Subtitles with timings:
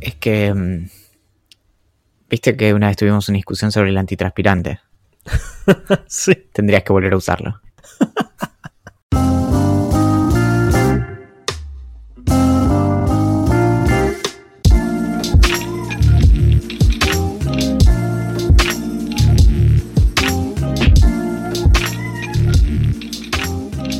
[0.00, 0.52] es que.
[0.54, 0.88] mm,
[2.32, 4.80] Viste que una vez tuvimos una discusión sobre el antitranspirante.
[6.06, 6.32] Sí.
[6.50, 7.60] Tendrías que volver a usarlo.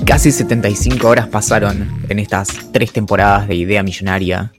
[0.06, 4.52] Casi 75 horas pasaron en estas tres temporadas de Idea Millonaria,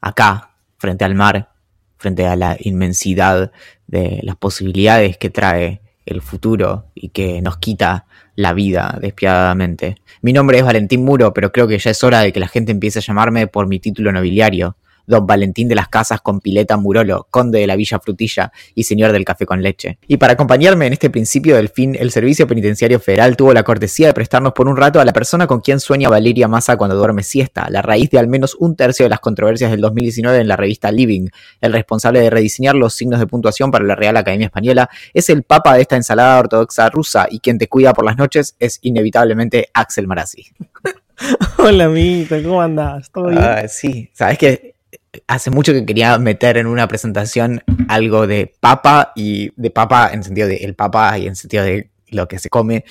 [0.00, 0.47] acá,
[0.78, 1.50] frente al mar,
[1.98, 3.52] frente a la inmensidad
[3.86, 9.96] de las posibilidades que trae el futuro y que nos quita la vida despiadadamente.
[10.22, 12.72] Mi nombre es Valentín Muro, pero creo que ya es hora de que la gente
[12.72, 14.76] empiece a llamarme por mi título nobiliario.
[15.08, 19.10] Don Valentín de las Casas con Pileta Murolo, conde de la Villa Frutilla y señor
[19.12, 19.98] del café con leche.
[20.06, 24.06] Y para acompañarme en este principio del fin, el Servicio Penitenciario Federal tuvo la cortesía
[24.08, 27.22] de prestarnos por un rato a la persona con quien sueña Valeria Massa cuando duerme
[27.22, 30.56] siesta, la raíz de al menos un tercio de las controversias del 2019 en la
[30.56, 31.28] revista Living.
[31.60, 35.42] El responsable de rediseñar los signos de puntuación para la Real Academia Española es el
[35.42, 39.68] papa de esta ensalada ortodoxa rusa y quien te cuida por las noches es inevitablemente
[39.72, 40.44] Axel Marazzi.
[41.58, 43.10] Hola, amiguito, ¿cómo andás?
[43.10, 43.68] ¿Todo bien?
[43.68, 44.77] Sí, sabes que
[45.26, 50.22] hace mucho que quería meter en una presentación algo de papa y de papa en
[50.22, 52.84] sentido de el papa y en sentido de lo que se come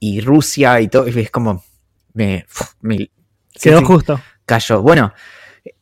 [0.00, 1.08] y Rusia y todo.
[1.08, 1.64] y es como
[2.12, 2.46] me,
[2.80, 3.10] me
[3.60, 4.20] Quedó sí, justo.
[4.44, 4.82] cayó.
[4.82, 5.12] Bueno,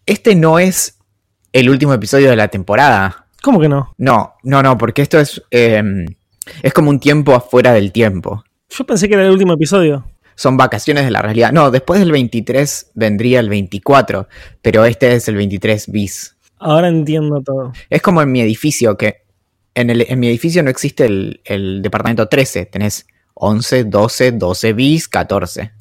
[0.04, 0.98] este no es
[1.52, 3.26] el último episodio de la temporada.
[3.42, 3.94] ¿Cómo que no?
[3.98, 5.82] No, no, no, porque esto es eh,
[6.62, 8.44] es como un tiempo afuera del tiempo.
[8.68, 10.04] Yo pensé que era el último episodio.
[10.34, 11.52] Son vacaciones de la realidad.
[11.52, 14.28] No, después del 23 vendría el 24,
[14.60, 16.36] pero este es el 23 bis.
[16.58, 17.72] Ahora entiendo todo.
[17.90, 19.22] Es como en mi edificio, que
[19.74, 22.66] en, el, en mi edificio no existe el, el departamento 13.
[22.66, 25.72] Tenés 11, 12, 12 bis, 14.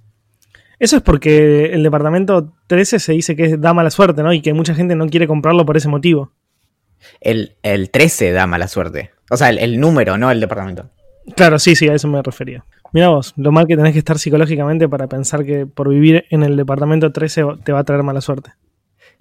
[0.79, 4.34] Eso es porque el departamento 13 se dice que da mala suerte, ¿no?
[4.34, 6.31] Y que mucha gente no quiere comprarlo por ese motivo.
[7.19, 9.11] El, el 13 da mala suerte.
[9.29, 10.90] O sea, el, el número, no el departamento.
[11.36, 12.66] Claro, sí, sí, a eso me refería.
[12.94, 16.44] Mira vos, lo mal que tenés que estar psicológicamente para pensar que por vivir en
[16.44, 18.52] el departamento 13 te va a traer mala suerte.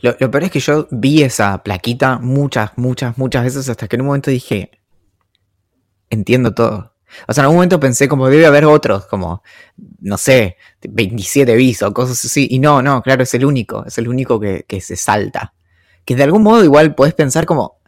[0.00, 4.02] Lo, peor es que yo vi esa plaquita muchas, muchas, muchas veces hasta que en
[4.02, 4.70] un momento dije,
[6.08, 6.94] entiendo todo.
[7.28, 9.42] O sea, en algún momento pensé como debe haber otros, como,
[10.00, 10.56] no sé,
[10.88, 12.48] 27 bis o cosas así.
[12.50, 15.52] Y no, no, claro, es el único, es el único que, que se salta.
[16.04, 17.79] Que de algún modo igual podés pensar como...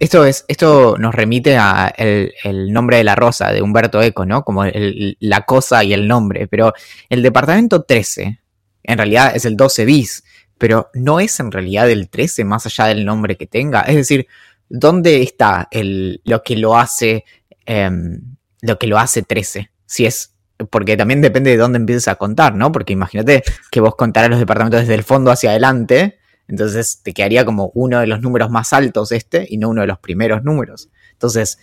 [0.00, 4.26] Esto, es, esto nos remite a el, el nombre de la rosa de Humberto Eco,
[4.26, 4.42] ¿no?
[4.44, 6.48] Como el- la cosa y el nombre.
[6.48, 6.72] Pero
[7.08, 8.40] el departamento 13,
[8.82, 10.24] en realidad es el 12 bis
[10.60, 13.80] pero no es en realidad el 13 más allá del nombre que tenga.
[13.80, 14.26] Es decir,
[14.68, 17.24] ¿dónde está el, lo que lo hace
[17.64, 18.20] em,
[18.60, 19.70] lo que lo hace 13?
[19.86, 20.34] Si es
[20.70, 22.70] porque también depende de dónde empieces a contar, ¿no?
[22.72, 26.18] Porque imagínate que vos contarás los departamentos desde el fondo hacia adelante,
[26.50, 29.86] entonces te quedaría como uno de los números más altos este y no uno de
[29.86, 30.88] los primeros números.
[31.12, 31.58] Entonces,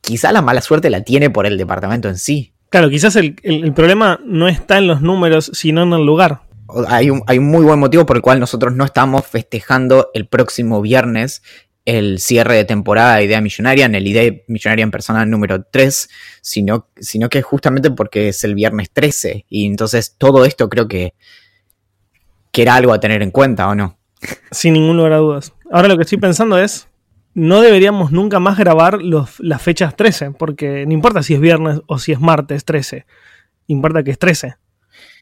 [0.00, 2.52] quizá la mala suerte la tiene por el departamento en sí.
[2.70, 6.42] Claro, quizás el, el- el problema no está en los números, sino en el lugar.
[6.88, 10.26] Hay un, hay un muy buen motivo por el cual nosotros no estamos festejando el
[10.26, 11.42] próximo viernes
[11.86, 16.10] el cierre de temporada de Idea Millonaria, en el Idea Millonaria en persona número 3,
[16.42, 19.46] sino, sino que justamente porque es el viernes 13.
[19.48, 21.14] Y entonces todo esto creo que,
[22.58, 23.96] que era algo a tener en cuenta, ¿o no?
[24.50, 25.52] Sin ningún lugar a dudas.
[25.70, 26.88] Ahora lo que estoy pensando es,
[27.32, 31.82] no deberíamos nunca más grabar los, las fechas 13, porque no importa si es viernes
[31.86, 33.06] o si es martes 13,
[33.68, 34.56] importa que es 13.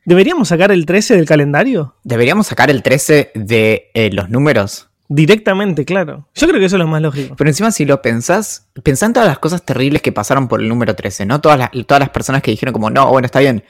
[0.06, 1.96] ¿Deberíamos sacar el 13 del calendario?
[2.04, 4.88] Deberíamos sacar el 13 de eh, los números.
[5.06, 6.31] Directamente, claro.
[6.34, 7.37] Yo creo que eso es lo más lógico.
[7.37, 10.70] Pero encima si lo pensás, pensá en todas las cosas terribles que pasaron por el
[10.70, 11.43] número 13, ¿no?
[11.43, 13.62] Todas las, todas las personas que dijeron como, no, bueno, está bien,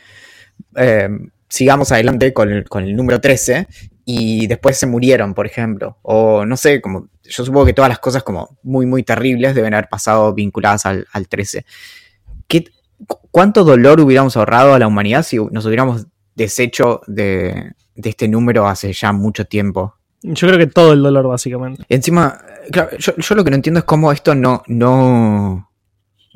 [0.76, 1.08] eh,
[1.48, 3.66] sigamos adelante con el, con el número 13
[4.04, 5.98] y después se murieron, por ejemplo.
[6.02, 9.74] O no sé, como yo supongo que todas las cosas como muy, muy terribles deben
[9.74, 11.64] haber pasado vinculadas al, al 13.
[12.48, 12.64] ¿Qué,
[13.06, 18.28] cu- ¿Cuánto dolor hubiéramos ahorrado a la humanidad si nos hubiéramos deshecho de, de este
[18.28, 19.94] número hace ya mucho tiempo?
[20.22, 21.84] Yo creo que todo el dolor, básicamente.
[21.88, 22.40] Encima,
[22.72, 25.70] claro, yo, yo lo que no entiendo es cómo esto no, no,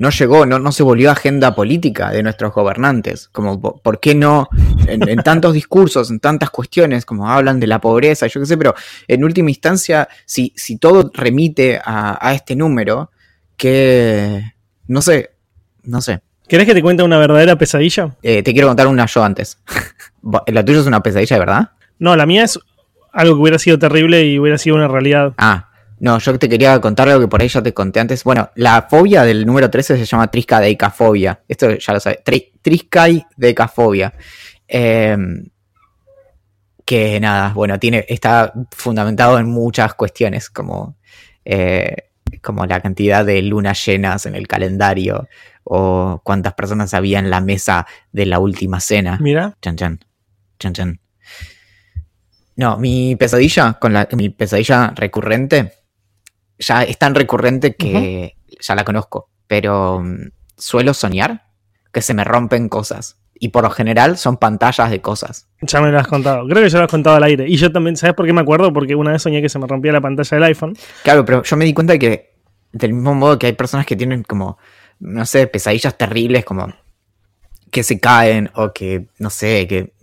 [0.01, 3.27] no llegó, no, no se volvió agenda política de nuestros gobernantes.
[3.27, 4.49] Como, ¿por qué no?
[4.87, 8.73] En, tantos discursos, en tantas cuestiones, como hablan de la pobreza, yo qué sé, pero
[9.07, 13.11] en última instancia, si, si todo remite a, este número,
[13.55, 14.41] que
[14.87, 15.35] no sé,
[15.83, 16.21] no sé.
[16.47, 18.15] ¿Querés que te cuente una verdadera pesadilla?
[18.23, 19.59] Eh, te quiero contar una yo antes.
[20.47, 21.69] ¿La tuya es una pesadilla de verdad?
[21.99, 22.59] No, la mía es
[23.13, 25.35] algo que hubiera sido terrible y hubiera sido una realidad.
[25.37, 25.69] Ah,
[26.01, 28.23] no, yo te quería contar algo que por ahí ya te conté antes.
[28.23, 31.43] Bueno, la fobia del número 13 se llama triscadeicafobia.
[31.47, 32.21] Esto ya lo sabes.
[32.63, 34.11] Triscaidecafobia.
[34.67, 35.15] Eh,
[36.83, 40.97] que nada, bueno, tiene, está fundamentado en muchas cuestiones, como,
[41.45, 41.95] eh,
[42.41, 45.27] como la cantidad de lunas llenas en el calendario,
[45.63, 49.19] o cuántas personas había en la mesa de la última cena.
[49.21, 49.55] Mira.
[49.61, 49.99] Chan chan.
[50.57, 50.99] Chan chan.
[52.55, 55.80] No, mi pesadilla, con la, mi pesadilla recurrente
[56.61, 61.47] ya es tan recurrente que ya la conozco, pero mm, suelo soñar
[61.91, 63.17] que se me rompen cosas.
[63.43, 65.49] Y por lo general son pantallas de cosas.
[65.61, 66.47] Ya me lo has contado.
[66.47, 67.47] Creo que ya lo has contado al aire.
[67.47, 68.71] Y yo también, ¿sabes por qué me acuerdo?
[68.71, 70.77] Porque una vez soñé que se me rompía la pantalla del iPhone.
[71.03, 72.35] Claro, pero yo me di cuenta de que,
[72.71, 74.59] del mismo modo que hay personas que tienen como,
[74.99, 76.71] no sé, pesadillas terribles, como
[77.71, 79.93] que se caen o que, no sé, que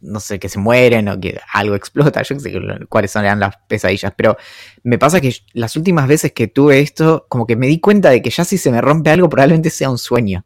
[0.00, 2.52] no sé, que se mueren o que algo explota, yo no sé
[2.88, 4.36] cuáles son las pesadillas, pero
[4.82, 8.22] me pasa que las últimas veces que tuve esto, como que me di cuenta de
[8.22, 10.44] que ya si se me rompe algo probablemente sea un sueño.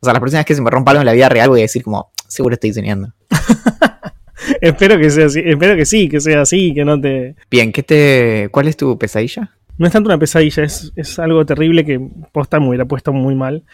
[0.00, 1.60] O sea, la próxima vez que se me rompa algo en la vida real voy
[1.60, 3.12] a decir como, seguro estoy soñando.
[4.60, 7.34] espero que sea así, espero que sí, que sea así, que no te...
[7.50, 8.48] Bien, ¿qué te...
[8.52, 9.52] ¿cuál es tu pesadilla?
[9.78, 12.00] No es tanto una pesadilla, es, es algo terrible que
[12.32, 13.64] posta me hubiera puesto muy mal.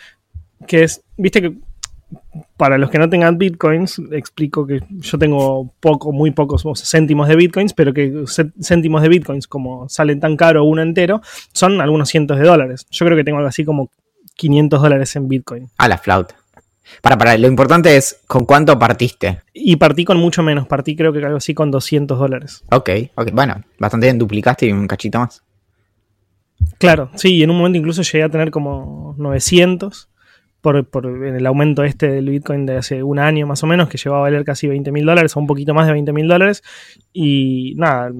[0.66, 1.54] Que es, viste que
[2.56, 7.36] para los que no tengan bitcoins, explico que yo tengo poco, muy pocos céntimos de
[7.36, 8.24] bitcoins, pero que
[8.60, 11.20] céntimos de bitcoins, como salen tan caro uno entero,
[11.52, 12.86] son algunos cientos de dólares.
[12.90, 13.90] Yo creo que tengo algo así como
[14.36, 15.68] 500 dólares en bitcoin.
[15.78, 16.36] A la flauta.
[17.00, 19.40] Para, para, lo importante es con cuánto partiste.
[19.52, 22.64] Y partí con mucho menos, partí creo que algo así con 200 dólares.
[22.70, 25.42] Ok, ok, bueno, bastante bien, duplicaste y un cachito más.
[26.78, 30.08] Claro, sí, en un momento incluso llegué a tener como 900
[30.62, 33.98] por, por, el aumento este del Bitcoin de hace un año más o menos, que
[33.98, 36.62] llegó a valer casi 20 mil dólares o un poquito más de 20 mil dólares.
[37.12, 38.10] Y nada,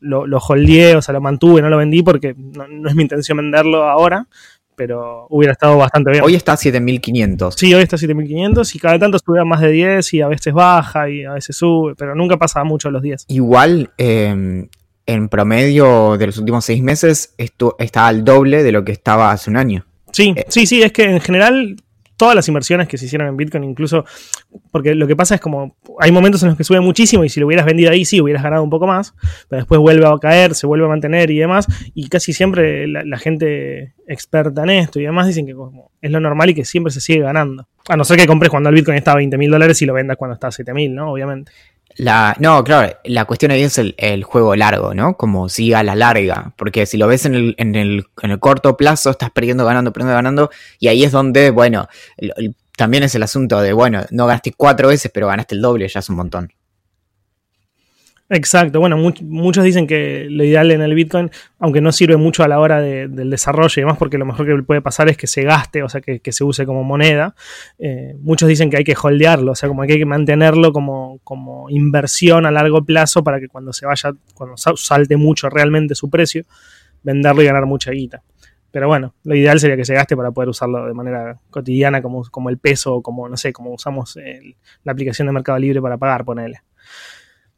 [0.00, 3.38] lo, lo holdeé, o sea, lo mantuve, no lo vendí porque no, es mi intención
[3.38, 4.26] venderlo ahora,
[4.74, 6.24] pero hubiera estado bastante bien.
[6.24, 7.54] Hoy está a 7500.
[7.54, 10.28] Sí, hoy está a 7500 y cada tanto sube a más de 10 y a
[10.28, 13.26] veces baja y a veces sube, pero nunca pasa mucho los 10.
[13.28, 14.68] Igual, em,
[15.06, 19.30] en promedio de los últimos 6 meses, esto está al doble de lo que estaba
[19.30, 19.87] hace un año.
[20.18, 21.76] Sí, eh, sí, sí, es que en general
[22.16, 24.04] todas las inversiones que se hicieron en Bitcoin, incluso,
[24.72, 27.38] porque lo que pasa es como, hay momentos en los que sube muchísimo y si
[27.38, 29.14] lo hubieras vendido ahí sí hubieras ganado un poco más,
[29.48, 33.18] pero después vuelve a caer, se vuelve a mantener y demás, y casi siempre la,
[33.18, 36.92] gente experta en esto y demás dicen que como es lo normal y que siempre
[36.92, 37.68] se sigue ganando.
[37.88, 39.94] A no ser que compres cuando el Bitcoin está a 20 mil dólares y lo
[39.94, 41.12] vendas cuando está a 7 mil, ¿no?
[41.12, 41.52] Obviamente.
[41.98, 45.16] La, no, claro, la cuestión ahí es el, juego largo, ¿no?
[45.16, 46.52] Como siga a la larga.
[46.56, 49.92] Porque si lo ves en el, en el, en el corto plazo, estás perdiendo, ganando,
[49.92, 50.50] perdiendo, ganando.
[50.78, 51.88] Y ahí es donde, bueno,
[52.76, 55.98] también es el asunto de, bueno, no ganaste cuatro veces, pero ganaste el doble, ya
[55.98, 56.52] es un montón.
[58.30, 62.48] Exacto, bueno, muchos dicen que lo ideal en el Bitcoin, aunque no sirve mucho a
[62.48, 65.44] la hora del desarrollo y demás, porque lo mejor que puede pasar es que se
[65.44, 67.34] gaste, o sea, que, se use como moneda,
[67.78, 71.20] eh, muchos dicen que hay que holdearlo, o sea, como que hay que mantenerlo como,
[71.24, 76.10] como inversión a largo plazo para que cuando se vaya, cuando salte mucho realmente su
[76.10, 76.44] precio,
[77.02, 78.22] venderlo y ganar mucha guita.
[78.70, 82.50] Pero bueno, lo ideal sería que se gaste para poder usarlo de manera cotidiana, como,
[82.50, 84.18] el peso, o como, no sé, como usamos
[84.84, 86.60] la aplicación de Mercado Libre para pagar, ponele.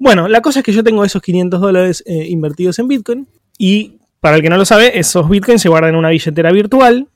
[0.01, 3.29] Bueno, la cosa es que yo tengo esos 500 dólares eh, invertidos en Bitcoin
[3.59, 7.09] y para el que no lo sabe, esos Bitcoins se guardan en una billetera virtual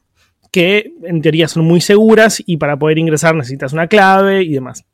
[0.53, 4.85] que en teoría son muy seguras y para poder ingresar necesitas una clave y demás.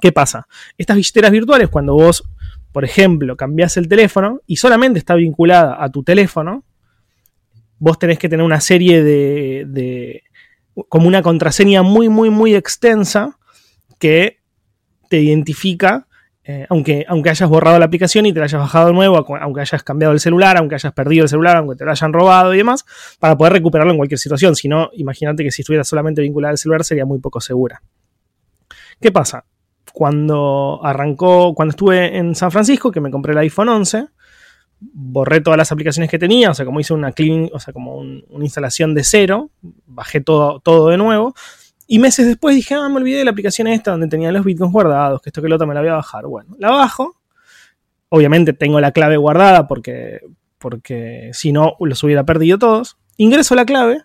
[0.00, 0.46] ¿Qué pasa?
[0.78, 2.22] Estas billeteras virtuales, cuando vos,
[2.70, 6.62] por ejemplo, cambias el teléfono y solamente está vinculada a tu teléfono,
[7.80, 10.22] vos tenés que tener una serie de
[10.88, 13.36] como una contraseña muy, muy, muy extensa
[13.98, 14.38] que
[15.08, 16.06] te identifica
[16.52, 19.60] eh, aunque, aunque hayas borrado la aplicación y te la hayas bajado de nuevo, aunque
[19.60, 22.56] hayas cambiado el celular, aunque hayas perdido el celular, aunque te lo hayan robado y
[22.56, 22.84] demás,
[23.20, 24.56] para poder recuperarlo en cualquier situación.
[24.56, 27.82] Si no, imagínate que si estuviera solamente vinculada al celular sería muy poco segura.
[29.00, 29.44] ¿Qué pasa?
[29.92, 34.06] Cuando arrancó, cuando estuve en San Francisco, que me compré el iPhone 11,
[34.80, 37.98] borré todas las aplicaciones que tenía, o sea, como hice una clean, o sea, como
[37.98, 39.50] una instalación de cero,
[39.86, 41.32] bajé todo, todo de nuevo,
[41.92, 44.72] y meses después dije, ah, me olvidé de la aplicación esta donde tenía los bitcoins
[44.72, 46.24] guardados, que esto que lo otro me la voy a bajar.
[46.24, 47.16] Bueno, la bajo.
[48.10, 50.20] Obviamente tengo la clave guardada porque,
[50.58, 52.96] porque si no los hubiera perdido todos.
[53.16, 54.04] Ingreso la clave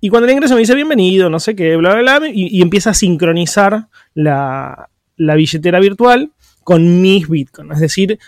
[0.00, 2.90] Y cuando el ingreso me dice bienvenido, no sé qué, bla, bla, bla, y, empieza
[2.90, 6.32] a sincronizar la, la billetera virtual
[6.64, 7.74] con mis bitcoins.
[7.74, 8.18] Es decir,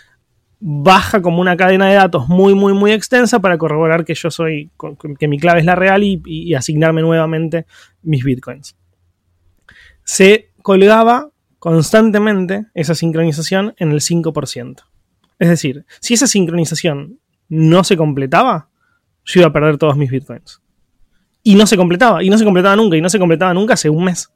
[0.58, 4.68] baja como una cadena de datos muy, muy, muy extensa para corroborar que yo soy,
[5.18, 7.64] que mi clave es la real y asignarme nuevamente
[8.02, 8.76] mis bitcoins.
[10.10, 14.82] Se colgaba constantemente esa sincronización en el 5%.
[15.38, 18.70] Es decir, si esa sincronización no se completaba,
[19.24, 20.60] yo iba a perder todos mis bitcoins.
[21.44, 23.88] Y no se completaba, y no se completaba nunca, y no se completaba nunca hace
[23.88, 24.32] un mes.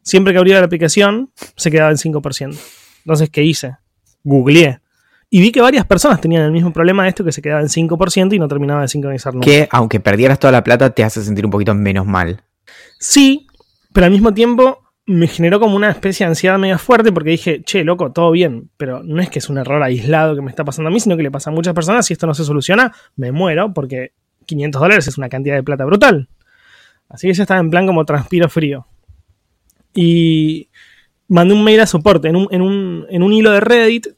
[0.00, 2.58] Siempre que abría la aplicación, se quedaba en 5%.
[3.04, 3.76] Entonces, ¿qué hice?
[4.24, 4.80] Googleé.
[5.28, 7.68] Y vi que varias personas tenían el mismo problema de esto, que se quedaba en
[7.68, 9.44] 5% y no terminaba de sincronizar nunca.
[9.44, 12.42] Que aunque perdieras toda la plata, te hace sentir un poquito menos mal.
[12.98, 13.46] Sí,
[13.92, 17.62] pero al mismo tiempo me generó como una especie de ansiedad medio fuerte porque dije,
[17.62, 20.64] che, loco, todo bien, pero no es que es un error aislado que me está
[20.64, 22.06] pasando a mí, sino que le pasa a muchas personas.
[22.06, 24.12] Si esto no se soluciona, me muero porque
[24.46, 26.28] 500 dólares es una cantidad de plata brutal.
[27.08, 28.86] Así que ya estaba en plan como transpiro frío.
[29.94, 30.68] Y
[31.28, 32.28] mandé un mail a soporte.
[32.28, 34.08] En un, en un, en un hilo de Reddit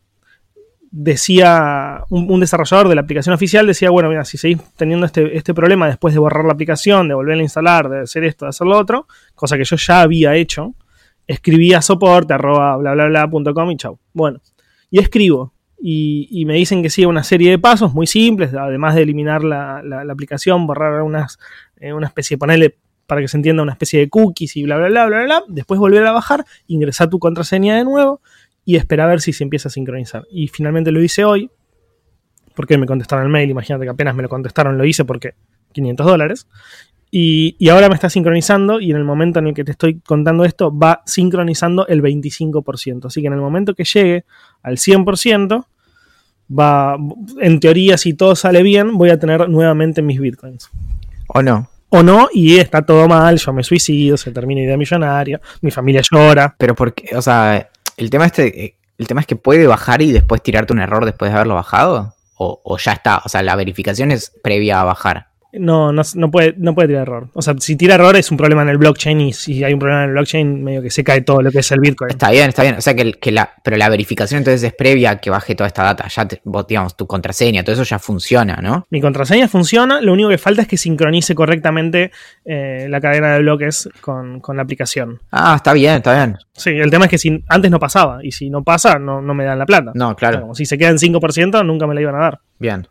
[0.91, 5.55] decía, un, desarrollador de la aplicación oficial decía, bueno, mira, si seguís teniendo este, este,
[5.55, 8.67] problema después de borrar la aplicación, de volverla a instalar, de hacer esto, de hacer
[8.67, 10.75] lo otro, cosa que yo ya había hecho,
[11.27, 13.99] escribí a soporte, arroba bla bla bla punto com y chau.
[14.13, 14.41] Bueno,
[14.91, 15.53] y escribo.
[15.81, 19.81] Y, me dicen que sigue una serie de pasos muy simples, además de eliminar la,
[20.11, 21.39] aplicación, borrar unas,
[21.77, 22.77] eh, una especie ponerle
[23.07, 25.79] para que se entienda una especie de cookies y bla bla bla bla bla, después
[25.79, 28.21] volver a bajar, ingresar tu contraseña de nuevo
[28.69, 30.27] y esperar a ver si se empieza a sincronizar.
[30.31, 31.51] Y finalmente lo hice hoy,
[32.55, 35.33] porque me contestaron el mail, imagínate que apenas me lo contestaron, lo hice porque
[35.73, 36.47] 500 dólares.
[37.11, 40.01] Y, y, ahora me está sincronizando y en el momento en el que te estoy
[40.01, 43.07] contando esto va sincronizando el 25%.
[43.07, 44.27] Así que en el momento que llegue
[44.63, 45.65] al 100%,
[46.51, 46.99] va,
[47.41, 50.69] en teoría si todo sale bien, voy a tener nuevamente mis bitcoins.
[51.29, 51.71] ¿O no?
[51.89, 56.03] O no, y está todo mal, yo me suicido, se termina idea millonaria, mi familia
[56.03, 56.55] llora.
[56.59, 60.43] Pero porque, o sea, el tema este, el tema es que puede bajar y después
[60.43, 62.15] tirarte un error después de haberlo bajado.
[62.37, 65.29] O, o ya está, o sea, la verificación es previa a bajar.
[65.53, 67.31] No, no, no, puede, no puede tirar error.
[67.33, 69.79] O sea, si tira error es un problema en el blockchain y si hay un
[69.79, 72.11] problema en el blockchain, medio que se cae todo lo que es el Bitcoin.
[72.11, 72.77] Está bien, está bien.
[72.77, 75.69] O sea, que, que la, pero la verificación entonces es previa a que baje toda
[75.69, 76.07] esta data.
[76.09, 78.87] Ya, te, vos, digamos, tu contraseña, todo eso ya funciona, ¿no?
[78.91, 82.11] Mi contraseña funciona, lo único que falta es que sincronice correctamente
[82.45, 85.21] eh, la cadena de bloques con, con, la aplicación.
[85.31, 86.37] Ah, está bien, está bien.
[86.53, 89.33] Sí, el tema es que si, antes no pasaba y si no pasa, no, no
[89.33, 89.93] me dan la plata.
[89.95, 90.37] No, claro.
[90.37, 92.41] O sea, como si se queda en 5%, nunca me la iban a dar.
[92.59, 92.87] Bien.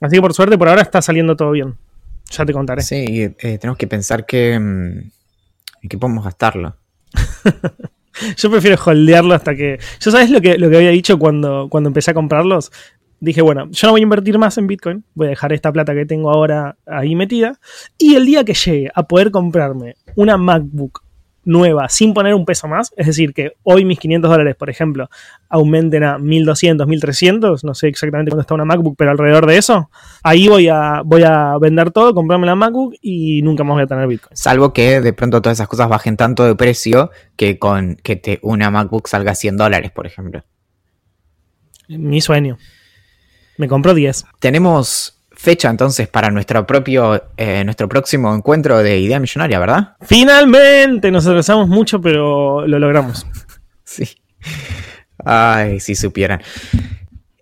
[0.00, 1.74] Así que por suerte, por ahora está saliendo todo bien.
[2.30, 2.82] Ya te contaré.
[2.82, 5.12] Sí, eh, tenemos que pensar que, en
[5.88, 6.76] qué podemos gastarlo.
[8.36, 9.78] Yo prefiero holdearlo hasta que.
[10.00, 12.72] ¿Yo sabes lo que, lo que había dicho cuando, cuando empecé a comprarlos?
[13.18, 15.94] Dije, bueno, yo no voy a invertir más en Bitcoin, voy a dejar esta plata
[15.94, 17.58] que tengo ahora ahí metida.
[17.96, 21.02] Y el día que llegue a poder comprarme una MacBook
[21.46, 25.08] nueva sin poner un peso más, es decir, que hoy mis 500 dólares, por ejemplo,
[25.48, 29.88] aumenten a 1200, 1300, no sé exactamente cuándo está una MacBook, pero alrededor de eso,
[30.22, 33.86] ahí voy a, voy a vender todo, comprarme la MacBook y nunca más voy a
[33.86, 34.36] tener Bitcoin.
[34.36, 38.40] Salvo que de pronto todas esas cosas bajen tanto de precio que con que te,
[38.42, 40.44] una MacBook salga 100 dólares, por ejemplo.
[41.88, 42.58] Mi sueño.
[43.56, 44.24] Me compro 10.
[44.40, 49.96] Tenemos fecha entonces para nuestro propio eh, nuestro próximo encuentro de idea millonaria, ¿verdad?
[50.00, 53.26] Finalmente nos atrasamos mucho, pero lo logramos.
[53.84, 54.08] sí.
[55.24, 56.42] Ay, si supieran.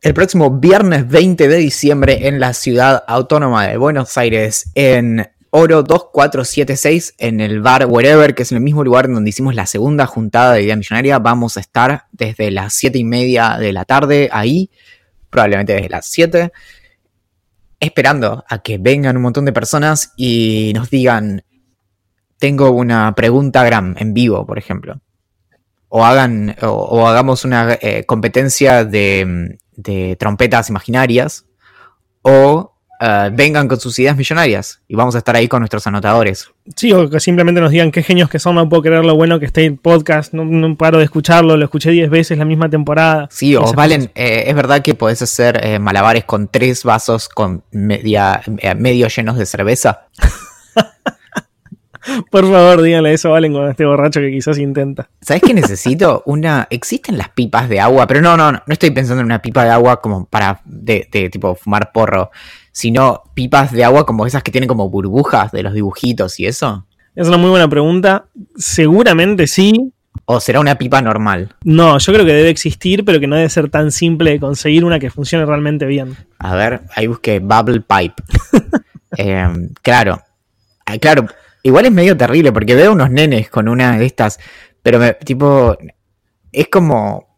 [0.03, 5.83] El próximo viernes 20 de diciembre en la ciudad autónoma de Buenos Aires, en Oro
[5.83, 10.05] 2476, en el bar Wherever, que es en el mismo lugar donde hicimos la segunda
[10.05, 11.19] juntada de idea millonaria.
[11.21, 14.71] Vamos a estar desde las 7 y media de la tarde ahí,
[15.31, 16.53] probablemente desde las 7
[17.81, 21.45] esperando a que vengan un montón de personas y nos digan,
[22.39, 25.01] tengo una pregunta gram en vivo, por ejemplo.
[25.89, 31.47] O hagan, o, hagamos una eh, competencia de, de, trompetas imaginarias.
[32.23, 34.83] O uh, vengan con sus ideas millonarias.
[34.89, 36.54] Y vamos a estar ahí con nuestros anotadores.
[36.77, 39.39] Sí, o que simplemente nos digan qué genios que son, no puedo creer lo bueno
[39.39, 42.71] que esté el podcast, no, no paro de escucharlo, lo escuché 10 veces la misma
[42.71, 43.29] temporada.
[43.31, 47.65] Sí, o Valen, eh, es verdad que podés hacer eh, malabares con tres vasos con
[47.71, 50.07] media, eh, medio llenos de cerveza.
[52.31, 55.11] Por favor, díganle eso, Valen, con este borracho que quizás intenta.
[55.21, 56.23] ¿Sabes qué necesito?
[56.27, 56.67] Una.
[56.71, 59.65] Existen las pipas de agua, pero no, no, no, no estoy pensando en una pipa
[59.65, 62.31] de agua como para de, de tipo fumar porro
[62.75, 66.85] sino pipas de agua como esas que tienen como burbujas de los dibujitos y eso?
[67.15, 68.27] Es una muy buena pregunta.
[68.57, 69.93] Seguramente sí.
[70.27, 71.55] ¿O será una pipa normal?
[71.65, 74.85] No, yo creo que debe existir, pero que no debe ser tan simple de conseguir
[74.85, 76.17] una que funcione realmente bien.
[76.39, 78.23] A ver, ahí busqué Bubble Pipe.
[79.19, 79.49] eh,
[79.83, 80.23] claro.
[80.87, 81.27] Ah, claro,
[81.63, 84.39] igual es medio terrible porque veo unos nenes con una de estas,
[84.83, 85.77] pero me, tipo,
[86.53, 87.34] es como,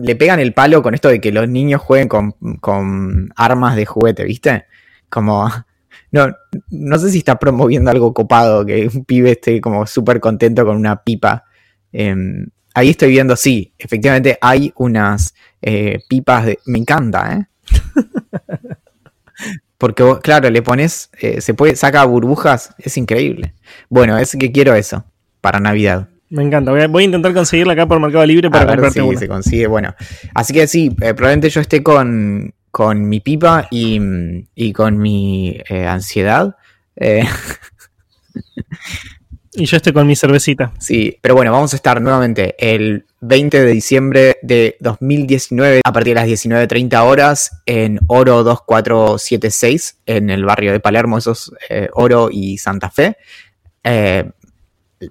[0.00, 3.86] le pegan el palo con esto de que los niños jueguen con, con armas de
[3.86, 4.66] juguete, ¿viste?
[5.08, 5.50] Como,
[6.12, 6.28] no,
[6.70, 10.76] no sé si está promoviendo algo copado, que un pibe esté como súper contento con
[10.76, 11.44] una pipa.
[11.92, 16.58] Em, ahí estoy viendo, sí, efectivamente hay unas eh, pipas de...
[16.66, 17.46] Me encanta, ¿eh?
[19.78, 23.54] Porque, vos, claro, le pones, eh, se puede, saca burbujas, es increíble.
[23.88, 25.04] Bueno, es que quiero eso
[25.40, 26.08] para Navidad.
[26.30, 26.70] Me encanta.
[26.70, 29.18] Voy a, voy a intentar conseguirla acá por Mercado Libre para a ver si una.
[29.18, 29.66] se consigue.
[29.66, 29.94] Bueno,
[30.34, 33.98] así que sí, eh, probablemente yo esté con, con mi pipa y,
[34.54, 36.56] y con mi eh, ansiedad.
[36.96, 37.24] Eh,
[39.54, 40.72] Y yo estoy con mi cervecita.
[40.78, 46.14] sí, pero bueno, vamos a estar nuevamente el 20 de diciembre de 2019 a partir
[46.14, 51.52] de las 19.30 horas en Oro 2476 en el barrio de Palermo, esos
[51.94, 53.16] Oro y Santa Fe.
[53.82, 54.30] Eh,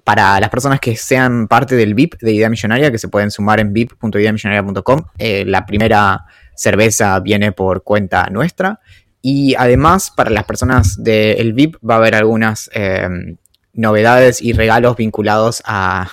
[0.04, 3.60] para las personas que sean parte del VIP de Idea Millonaria, que se pueden sumar
[3.60, 8.80] en vip.ideamillonaria.com, eh, la primera cerveza viene por cuenta nuestra.
[9.22, 13.08] Y además, para las personas del VIP va a haber algunas eh,
[13.72, 16.08] novedades y regalos vinculados a,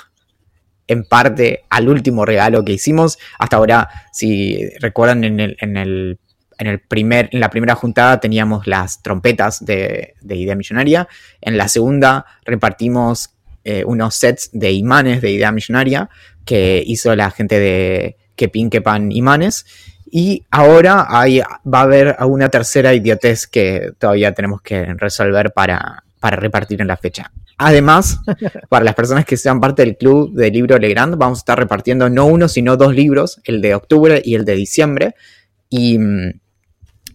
[0.88, 3.18] en parte, al último regalo que hicimos.
[3.38, 6.20] Hasta ahora, si recuerdan, en el, en el,
[6.58, 11.08] en el primer, en la primera juntada teníamos las trompetas de, de Idea Millonaria.
[11.42, 13.35] En la segunda repartimos
[13.66, 16.10] eh, unos sets de imanes de Idea Millonaria
[16.46, 19.66] que hizo la gente de Kepin Kepan Imanes.
[20.10, 26.04] Y ahora hay, va a haber una tercera idiotez que todavía tenemos que resolver para,
[26.20, 27.32] para repartir en la fecha.
[27.58, 28.20] Además,
[28.70, 32.10] para las personas que sean parte del club de libro Legrand, vamos a estar repartiendo
[32.10, 35.16] no uno, sino dos libros, el de octubre y el de diciembre.
[35.70, 36.40] Y mm,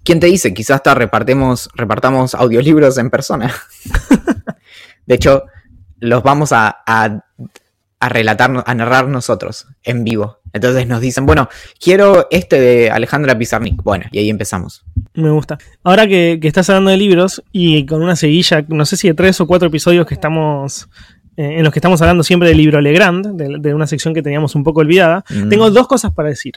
[0.02, 0.52] ¿quién te dice?
[0.52, 3.54] Quizás hasta repartemos, repartamos audiolibros en persona.
[5.07, 5.45] De hecho,
[6.00, 7.23] los vamos a, a,
[8.00, 10.38] a relatar, a narrar nosotros en vivo.
[10.52, 13.83] Entonces nos dicen, bueno, quiero este de Alejandra Pizarnik.
[13.83, 14.85] Bueno, y ahí empezamos.
[15.14, 15.59] Me gusta.
[15.85, 19.15] Ahora que, que estás hablando de libros y con una seguilla, no sé si de
[19.15, 20.89] tres o cuatro episodios que estamos.
[21.36, 24.23] eh, en los que estamos hablando siempre del libro Legrand, de, de una sección que
[24.23, 25.49] teníamos un poco olvidada, Mm.
[25.49, 26.54] tengo dos cosas para decir.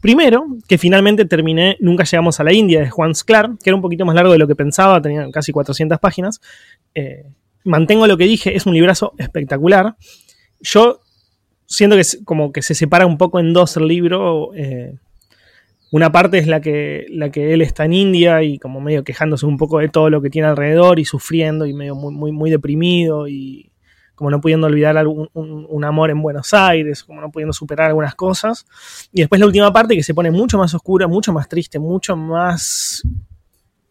[0.00, 3.82] Primero, que finalmente terminé Nunca llegamos a la India de Juan Sclar, que era un
[3.82, 6.40] poquito más largo de lo que pensaba, tenía casi 400 páginas.
[6.94, 7.24] Eh,
[7.64, 9.96] mantengo lo que dije, es un librazo espectacular.
[10.60, 11.00] Yo
[11.66, 14.54] siento que es como que se separa un poco en dos el libro.
[14.54, 14.94] eh,
[15.92, 19.44] una parte es la que, la que él está en India y como medio quejándose
[19.46, 22.48] un poco de todo lo que tiene alrededor y sufriendo y medio muy, muy, muy
[22.50, 23.72] deprimido y
[24.14, 27.88] como no pudiendo olvidar algún- un, un amor en Buenos Aires, como no pudiendo superar
[27.88, 28.66] algunas cosas.
[29.12, 32.14] Y después la última parte que se pone mucho más oscura, mucho más triste, mucho
[32.16, 33.02] más...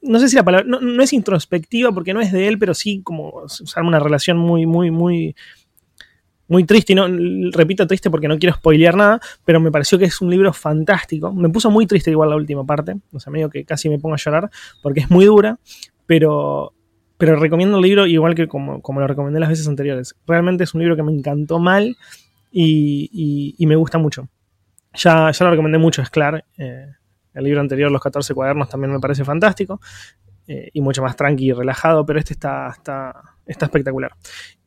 [0.02, 0.66] No sé si la palabra...
[0.68, 4.00] No, no es introspectiva porque no es de él, pero sí como se arma una
[4.00, 5.36] relación muy, muy, muy...
[6.48, 7.06] Muy triste, y no,
[7.52, 11.32] repito triste porque no quiero spoilear nada, pero me pareció que es un libro fantástico.
[11.32, 14.16] Me puso muy triste igual la última parte, o sea, medio que casi me pongo
[14.16, 14.50] a llorar
[14.82, 15.60] porque es muy dura,
[16.08, 16.74] pero,
[17.20, 20.16] pero recomiendo el libro igual que como, como lo recomendé las veces anteriores.
[20.26, 21.96] Realmente es un libro que me encantó mal
[22.52, 24.28] y, y- me gusta mucho.
[24.96, 26.40] Ya, ya lo recomendé mucho, es claro.
[27.40, 29.82] El libro anterior, Los 14 cuadernos, también me parece fantástico
[30.48, 33.14] eh, y mucho más tranqui y relajado, pero este está, está,
[33.48, 34.12] espectacular.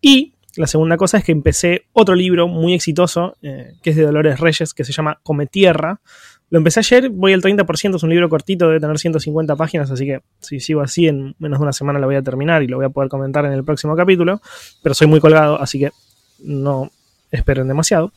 [0.00, 4.02] Y la segunda cosa es que empecé otro libro muy exitoso, eh, que es de
[4.02, 6.00] Dolores Reyes, que se llama Come Tierra.
[6.50, 10.04] Lo empecé ayer, voy al 30%, es un libro cortito, debe tener 150 páginas, así
[10.04, 12.76] que si sigo así, en menos de una semana lo voy a terminar y lo
[12.76, 14.42] voy a poder comentar en el próximo capítulo,
[14.82, 15.90] pero soy muy colgado, así que
[16.44, 16.90] no
[17.30, 18.12] esperen demasiado.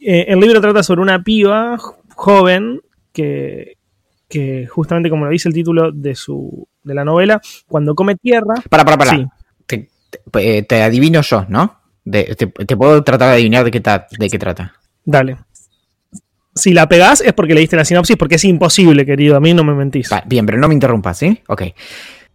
[0.00, 2.80] Eh, el libro trata sobre una piba jo- joven
[3.12, 3.76] que,
[4.28, 8.54] que justamente como lo dice el título de, su, de la novela, cuando come tierra...
[8.68, 9.10] Para, para, para.
[9.12, 9.26] Sí.
[9.66, 9.88] Te,
[10.30, 11.80] te- eh, te adivino yo, ¿no?
[12.04, 14.74] De- te, te puedo tratar de adivinar de qué, ta- de qué trata.
[15.04, 15.36] Dale.
[16.54, 19.36] Si la pegás es porque leíste la sinopsis, porque es imposible, querido.
[19.36, 20.12] A mí no me mentís.
[20.12, 21.40] Va, bien, pero no me interrumpas, ¿sí?
[21.46, 21.62] Ok.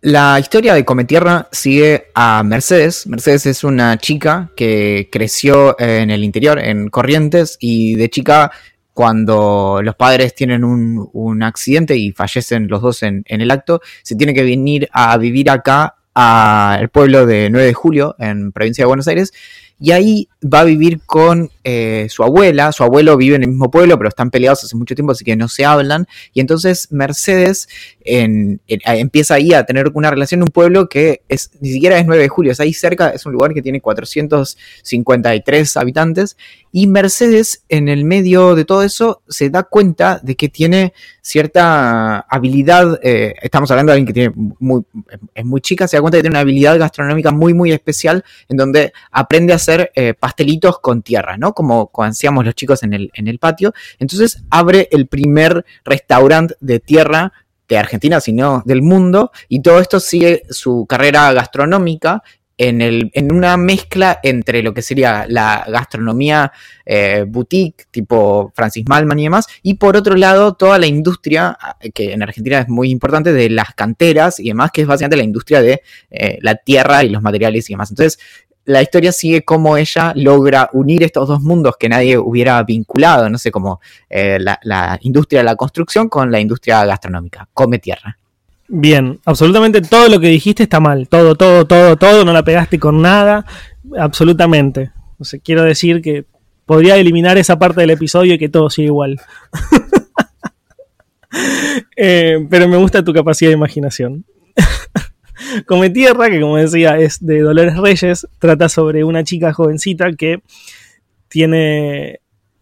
[0.02, 3.06] La historia de Cometierra sigue a Mercedes.
[3.08, 8.52] Mercedes es una chica que creció en el interior, en Corrientes, y de chica,
[8.94, 13.82] cuando los padres tienen un, un accidente y fallecen los dos en, en el acto,
[14.04, 18.84] se tiene que venir a vivir acá al pueblo de 9 de julio, en provincia
[18.84, 19.34] de Buenos Aires,
[19.80, 22.72] y ahí va a vivir con eh, su abuela.
[22.72, 25.36] Su abuelo vive en el mismo pueblo, pero están peleados hace mucho tiempo, así que
[25.36, 26.08] no se hablan.
[26.34, 27.68] Y entonces Mercedes
[28.06, 32.22] empieza ahí a tener una relación en un pueblo que es, ni siquiera es 9
[32.22, 36.38] de julio, es ahí cerca, es un lugar que tiene 453 habitantes.
[36.72, 42.20] Y Mercedes, en el medio de todo eso, se da cuenta de que tiene cierta
[42.20, 44.84] habilidad, eh, estamos hablando de alguien que tiene muy,
[45.34, 48.58] es muy chica, se da cuenta que tiene una habilidad gastronómica muy, muy especial en
[48.58, 51.54] donde aprende a hacer eh, pastelitos con tierra, ¿no?
[51.54, 53.74] Como cuando hacíamos los chicos en el, en el patio.
[54.00, 57.32] Entonces abre el primer restaurante de tierra
[57.70, 62.22] de Argentina, sino del mundo, y todo esto sigue su carrera gastronómica
[62.58, 66.52] en, el, en una mezcla entre lo que sería la gastronomía
[66.86, 71.58] eh, boutique, tipo Francis Malman y demás, y por otro lado toda la industria,
[71.94, 75.24] que en Argentina es muy importante, de las canteras y demás, que es básicamente la
[75.24, 77.90] industria de eh, la tierra y los materiales y demás.
[77.92, 78.20] Entonces,
[78.66, 83.38] la historia sigue cómo ella logra unir estos dos mundos que nadie hubiera vinculado, no
[83.38, 87.50] sé, como eh, la industria de la construcción con la industria gastronómica.
[87.54, 88.18] Come tierra.
[88.68, 91.08] Bien, absolutamente todo lo que dijiste está mal.
[91.08, 92.26] Todo, todo, todo, todo.
[92.26, 93.46] No la pegaste con nada.
[93.98, 94.92] Absolutamente.
[95.20, 96.26] O sea, quiero decir que
[96.66, 99.20] podría eliminar esa parte del episodio y que todo sigue igual.
[101.96, 104.24] Eh, pero me gusta tu capacidad de imaginación.
[105.66, 110.42] Come Tierra, que como decía es de Dolores Reyes, trata sobre una chica jovencita que
[111.30, 112.20] tiene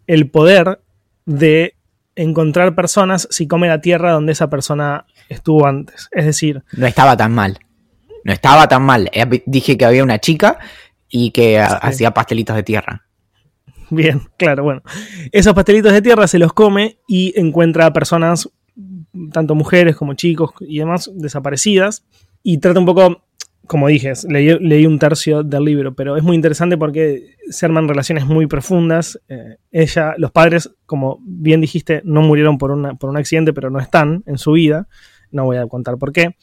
[0.07, 0.79] el poder
[1.25, 1.75] de
[2.21, 6.09] encontrar personas si come la tierra donde esa persona estuvo antes.
[6.11, 6.63] Es decir...
[6.73, 7.59] No estaba tan mal.
[8.23, 9.09] No estaba tan mal.
[9.13, 10.59] Eh, dije que había una chica
[11.09, 13.05] y que hacía pastelitos de tierra.
[13.89, 14.81] Bien, claro, bueno.
[15.31, 18.49] Esos pastelitos de tierra se los come y encuentra a personas,
[19.33, 22.05] tanto mujeres como chicos y demás, desaparecidas.
[22.43, 23.23] Y trata un poco
[23.71, 28.25] como dije, leí, un tercio del libro, pero es muy interesante porque se arman relaciones
[28.25, 29.17] muy profundas.
[29.29, 33.69] Eh, ella, los padres, como bien dijiste, no murieron por, una, por un accidente, pero
[33.69, 34.89] no están en su vida.
[35.31, 36.35] No voy a contar por qué,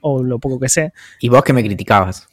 [0.00, 0.94] o lo poco que sé.
[1.20, 2.26] ¿Y vos que me criticabas?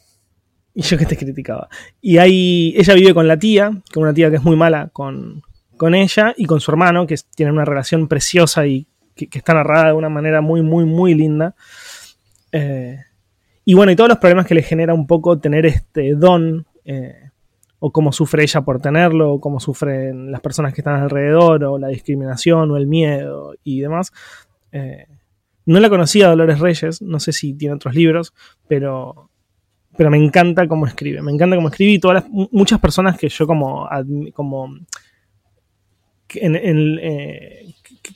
[0.73, 1.67] Y yo que te criticaba.
[1.99, 5.41] Y ahí, ella vive con la tía, con una tía que es muy mala con,
[5.75, 9.87] con ella, y con su hermano, que tiene una relación preciosa y que, está narrada
[9.87, 11.53] de una manera muy, muy, muy linda.
[12.53, 12.99] Eh,
[13.69, 17.31] y bueno, y todos los problemas que le genera un poco tener este don, eh,
[17.79, 21.77] o cómo sufre ella por tenerlo, o cómo sufren las personas que están alrededor, o
[21.77, 24.13] la discriminación, o el miedo y demás.
[24.71, 25.07] Eh,
[25.65, 28.33] no la conocía Dolores Reyes, no sé si tiene otros libros,
[28.69, 29.31] pero,
[29.97, 31.21] pero me encanta cómo escribe.
[31.21, 33.85] Me encanta cómo escribe y todas muchas personas que yo como,
[34.33, 34.77] como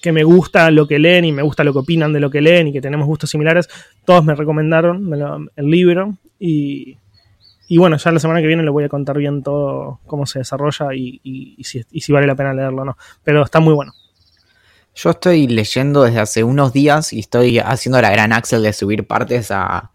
[0.01, 2.41] que me gusta lo que leen y me gusta lo que opinan de lo que
[2.41, 3.69] leen y que tenemos gustos similares,
[4.03, 6.97] todos me recomendaron el libro y,
[7.77, 10.87] bueno, ya la semana que viene le voy a contar bien todo cómo se desarrolla
[10.93, 12.97] y, si, vale la pena leerlo o no.
[13.23, 13.93] Pero está muy bueno.
[14.93, 19.07] Yo estoy leyendo desde hace unos días y estoy haciendo la gran Axel de subir
[19.07, 19.91] partes a,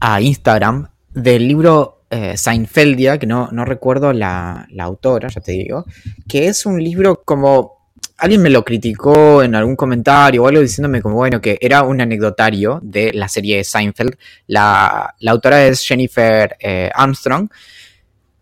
[0.00, 5.52] a Instagram del libro eh, Seinfeldia, que no, no recuerdo la, la, autora, ya te
[5.52, 5.84] digo,
[6.26, 7.77] que es un libro como
[8.18, 12.00] alguien me lo criticó en algún comentario o algo diciéndome como, bueno, que era un
[12.00, 14.16] anecdotario de la serie Seinfeld.
[14.48, 17.48] La, autora es Jennifer eh, Armstrong.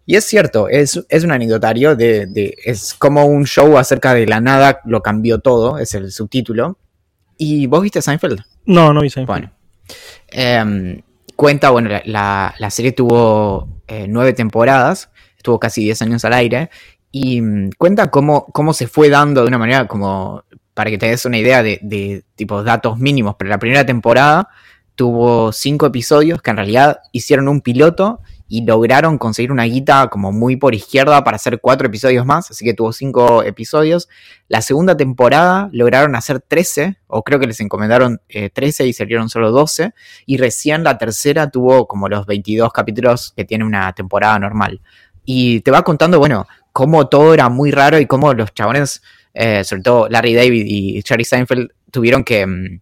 [0.06, 4.40] Y es cierto, es, es un anecdotario de, Es como un show acerca de la
[4.40, 6.78] nada, lo cambió todo, es el subtítulo.
[7.36, 8.40] ¿Y vos viste Seinfeld?
[8.64, 9.26] No, no vi Seinfeld.
[9.26, 9.52] Bueno.
[10.28, 11.02] Em,
[11.34, 16.70] cuenta, bueno, la, serie tuvo eh, nueve temporadas, estuvo casi diez años al aire,
[17.18, 21.06] y mm, cuenta cómo, cómo se fue dando de una manera como, para que te
[21.06, 24.50] des una idea de, de tipo datos mínimos, pero la primera temporada
[24.94, 30.30] tuvo cinco episodios que en realidad hicieron un piloto y lograron conseguir una guita como
[30.30, 34.10] muy por izquierda para hacer cuatro episodios más, así que tuvo cinco episodios.
[34.48, 39.30] La segunda temporada lograron hacer 13, o creo que les encomendaron 13 eh, y salieron
[39.30, 39.94] solo 12,
[40.26, 44.80] y recién la tercera tuvo como los 22 capítulos que tiene una temporada normal.
[45.24, 46.46] Y te va contando, bueno,
[46.76, 49.00] cómo todo era muy raro y cómo los chabones,
[49.32, 52.46] eh, sobre todo Larry David y Charlie Seinfeld, tuvieron que...
[52.46, 52.80] Mm,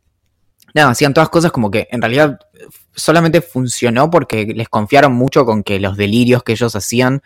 [0.75, 2.41] nada, hacían todas cosas como que en realidad
[2.93, 7.23] solamente funcionó porque les confiaron mucho con que los delirios que ellos hacían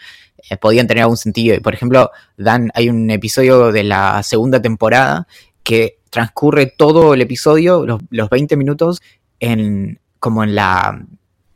[0.50, 1.57] eh, podían tener algún sentido.
[1.57, 5.26] Y por ejemplo, Dan, hay un episodio de la segunda temporada
[5.62, 9.00] que transcurre todo el episodio, los, los 20 minutos,
[9.40, 11.02] en como en la,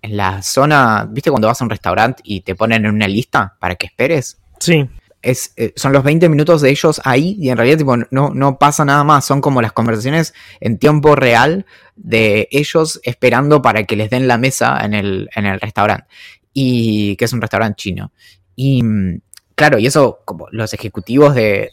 [0.00, 3.58] en la zona, ¿viste cuando vas a un restaurante y te ponen en una lista
[3.60, 4.38] para que esperes?
[4.58, 4.88] Sí
[5.22, 8.58] es, eh, son los 20 minutos de ellos ahí y en realidad tipo, no, no
[8.58, 11.64] pasa nada más, son como las conversaciones en tiempo real
[11.96, 16.06] de ellos esperando para que les den la mesa en el, en el restaurante,
[16.52, 18.12] y que es un restaurante chino.
[18.56, 19.20] Y mm,
[19.54, 21.70] claro, y eso como los ejecutivos de,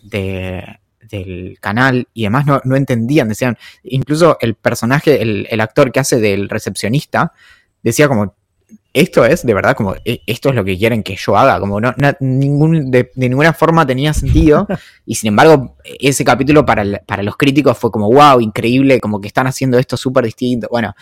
[1.10, 6.00] del canal y demás no, no, entendían, decían, incluso el personaje, el, el actor que
[6.00, 7.34] hace del recepcionista,
[7.82, 8.36] decía como,
[8.94, 11.80] esto es de verdad como e- esto es lo que quieren que yo haga, como
[11.80, 14.68] no, na- ningún, de, de ninguna forma tenía sentido
[15.06, 19.22] y sin embargo ese capítulo para, el- para los críticos fue como wow, increíble, como
[19.22, 20.94] que están haciendo esto súper distinto, bueno,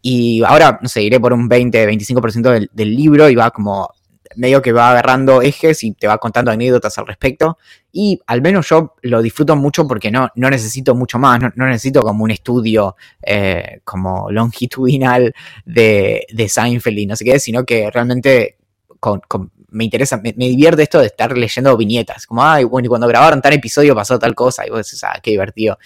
[0.00, 3.88] y ahora, no sé, iré por un 20-25% del, del libro y va como
[4.36, 7.58] medio que va agarrando ejes y te va contando anécdotas al respecto.
[7.92, 12.02] Y al menos yo lo disfruto mucho porque no, no necesito mucho más, no, necesito
[12.02, 17.90] como un estudio eh, como longitudinal de, de Seinfeld y no sé qué, sino que
[17.90, 18.56] realmente
[18.98, 19.20] con-
[19.72, 23.06] me interesa, me, me divierte esto de estar leyendo viñetas, como, ay, bueno, y cuando
[23.08, 25.78] grabaron tal episodio pasó tal cosa, y vos decís, ah, qué divertido.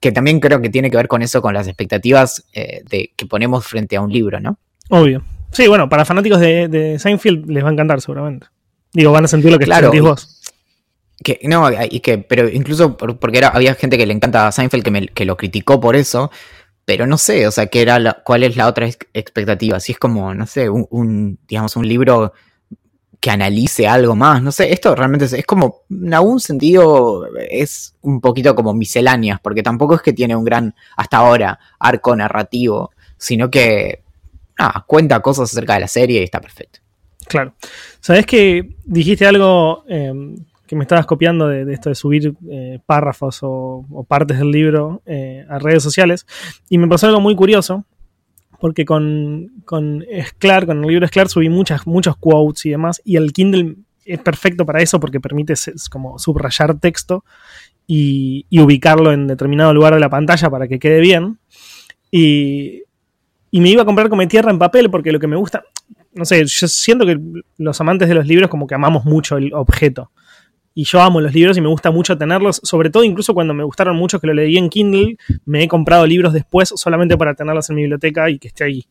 [0.00, 3.26] Que también creo que tiene que ver con eso, con las expectativas eh, de, que
[3.26, 4.58] ponemos frente a un libro, ¿no?
[4.90, 5.24] Obvio.
[5.54, 8.48] Sí, bueno, para fanáticos de, de Seinfeld les va a encantar seguramente.
[8.92, 10.40] Digo, van a sentir lo que Claro, sentís vos.
[11.22, 14.82] Que, no, y que, pero incluso por- porque era, había gente que le encanta Seinfeld
[14.84, 16.30] que, me- que lo criticó por eso,
[16.84, 19.80] pero no sé, o sea, ¿qué era la- ¿cuál es la otra ex- expectativa?
[19.80, 22.32] Si es como, no sé, un, un, digamos, un libro
[23.20, 27.94] que analice algo más, no sé, esto realmente es, es como, en algún sentido, es
[28.02, 32.90] un poquito como misceláneas, porque tampoco es que tiene un gran, hasta ahora, arco narrativo,
[33.16, 34.03] sino que,
[34.58, 36.80] ah, cuenta cosas acerca de la serie y está perfecto.
[37.26, 37.54] Claro.
[38.00, 40.12] Sabés que dijiste algo eh,
[40.66, 45.02] que me estabas copiando de, de esto de subir eh, párrafos o, partes del libro
[45.06, 46.26] eh, a redes sociales.
[46.68, 47.84] Y me pasó algo muy curioso.
[48.60, 53.02] Porque con, con Esclar, con el libro Esclar, subí muchas, muchos quotes y demás.
[53.04, 55.52] Y el Kindle es perfecto para eso porque permite
[55.90, 57.24] como subrayar texto
[57.86, 61.38] y, y ubicarlo en determinado lugar de la pantalla para que quede bien.
[62.10, 62.83] Y,
[63.54, 65.62] y me iba a comprar Come Tierra en papel porque lo que me gusta,
[66.12, 67.20] no sé, yo siento que
[67.58, 70.10] los amantes de los libros como que amamos mucho el objeto.
[70.74, 73.62] Y yo amo los libros y me gusta mucho tenerlos, sobre todo incluso cuando me
[73.62, 77.70] gustaron mucho que lo leí en Kindle, me he comprado libros después solamente para tenerlos
[77.70, 78.84] en mi biblioteca y que esté ahí.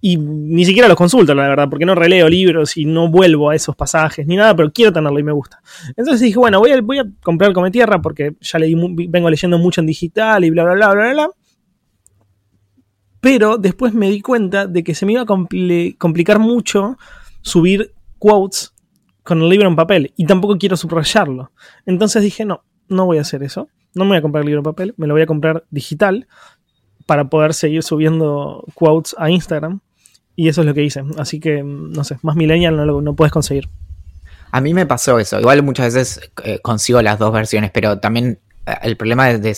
[0.00, 3.56] Y ni siquiera los consulto, la verdad, porque no releo libros y no vuelvo a
[3.56, 5.60] esos pasajes ni nada, pero quiero tenerlo y me gusta.
[5.96, 8.76] Entonces dije, bueno, voy a, voy a comprar Come Tierra porque ya leí,
[9.08, 11.30] vengo leyendo mucho en digital y bla, bla, bla, bla, bla.
[13.24, 16.98] Pero después me di cuenta de que se me iba a compli- complicar mucho
[17.40, 18.74] subir quotes
[19.22, 21.50] con el libro en papel y tampoco quiero subrayarlo.
[21.86, 23.68] Entonces dije, no, no voy a hacer eso.
[23.94, 26.26] No me voy a comprar el libro en papel, me lo voy a comprar digital
[27.06, 29.80] para poder seguir subiendo quotes a Instagram.
[30.36, 31.02] Y eso es lo que hice.
[31.16, 33.70] Así que, no sé, más millennial no lo puedes conseguir.
[34.50, 35.40] A mí me pasó eso.
[35.40, 39.56] Igual muchas veces eh, consigo las dos versiones, pero también eh, el problema es de,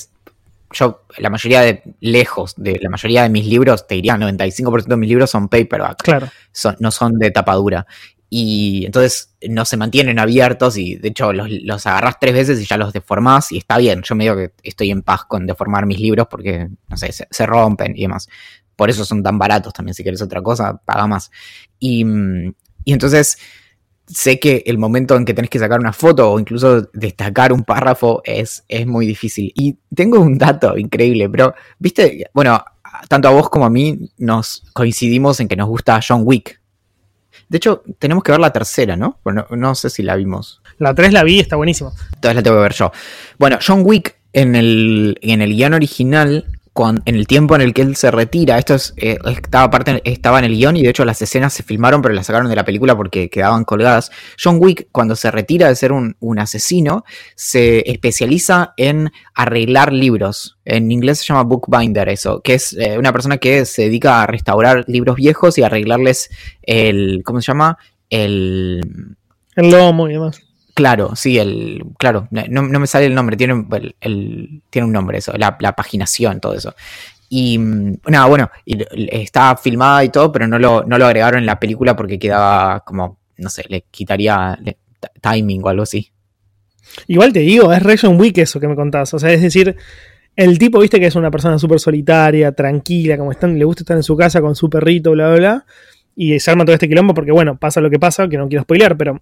[0.73, 4.97] yo, la mayoría de, lejos de la mayoría de mis libros, te diría 95% de
[4.97, 6.29] mis libros son paperback, Claro.
[6.53, 7.87] son- no son de tapa dura.
[8.29, 12.65] Y entonces no se mantienen abiertos y de hecho los, los agarras tres veces y
[12.67, 14.03] ya los deformás y está bien.
[14.03, 17.29] Yo me digo que estoy en paz con deformar mis libros porque, no sé, se,
[17.31, 18.29] se rompen y demás.
[18.75, 19.95] Por eso son tan baratos también.
[19.95, 21.31] Si quieres otra cosa, paga más.
[21.79, 22.05] Y,
[22.85, 23.39] y entonces
[24.07, 27.65] sé que el momento en que tenés que sacar una foto o incluso destacar un
[27.65, 29.53] párrafo es, es muy difícil.
[29.55, 32.65] Y tengo un dato increíble, pero, viste, bueno,
[33.09, 36.61] tanto a vos como a mí nos coincidimos en que nos gusta John Wick.
[37.49, 39.21] De hecho, tenemos que ver la tercera, ¿no?
[39.23, 40.63] Bueno, no sé si la vimos.
[40.79, 41.93] La 3 la vi, está buenísimo.
[42.15, 42.91] Entonces la tengo que ver yo.
[43.39, 46.45] Bueno, John Wick en el, en el guion original,
[46.85, 50.39] en el tiempo en el que él se retira, esto es, eh, estaba, parte, estaba
[50.39, 52.65] en el guion y de hecho las escenas se filmaron pero las sacaron de la
[52.65, 54.11] película porque quedaban colgadas.
[54.43, 60.59] John Wick cuando se retira de ser un, un asesino se especializa en arreglar libros.
[60.65, 64.27] En inglés se llama bookbinder eso, que es eh, una persona que se dedica a
[64.27, 66.31] restaurar libros viejos y arreglarles
[66.63, 67.79] el, ¿cómo se llama?
[68.11, 69.17] El,
[69.55, 70.46] El lomo y demás.
[70.77, 71.83] Claro, sí, el.
[71.99, 75.57] Claro, no, no me sale el nombre, tiene, un- el, tiene un nombre eso, la,
[75.59, 76.75] la paginación, todo eso.
[77.31, 81.47] Y mm, nada, bueno, está filmada y todo, pero no lo, no lo agregaron en
[81.47, 84.59] la película porque quedaba como, no sé, le quitaría
[85.23, 86.13] timing o algo así.
[87.09, 89.13] Igual te digo, es re John Wick eso que me contás.
[89.15, 89.77] O sea, es decir,
[90.37, 93.97] el tipo, viste que es una persona súper solitaria, tranquila, como están, le gusta estar
[93.97, 95.67] en su casa con su perrito, bla, bla, bla.
[96.17, 98.63] Y se arma todo este quilombo porque, bueno, pasa lo que pasa, que no quiero
[98.65, 99.21] spoilear, pero.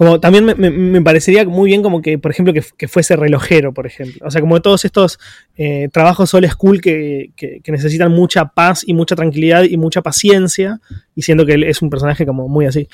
[0.00, 3.16] Como también me, me- me parecería muy bien como que, por ejemplo, que, que fuese
[3.16, 4.26] relojero, por ejemplo.
[4.26, 5.18] O sea, como todos estos
[5.58, 10.00] eh, trabajos old school que, que- que necesitan mucha paz y mucha tranquilidad y mucha
[10.00, 10.80] paciencia.
[11.14, 12.88] Y siendo que él es un personaje como muy así.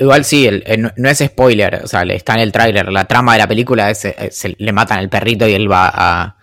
[0.00, 2.90] Igual sí, el- el- no, es spoiler, o sea, está en el tráiler.
[2.90, 5.88] La trama de la película es, eh, se le matan al perrito y él va
[5.94, 6.36] a,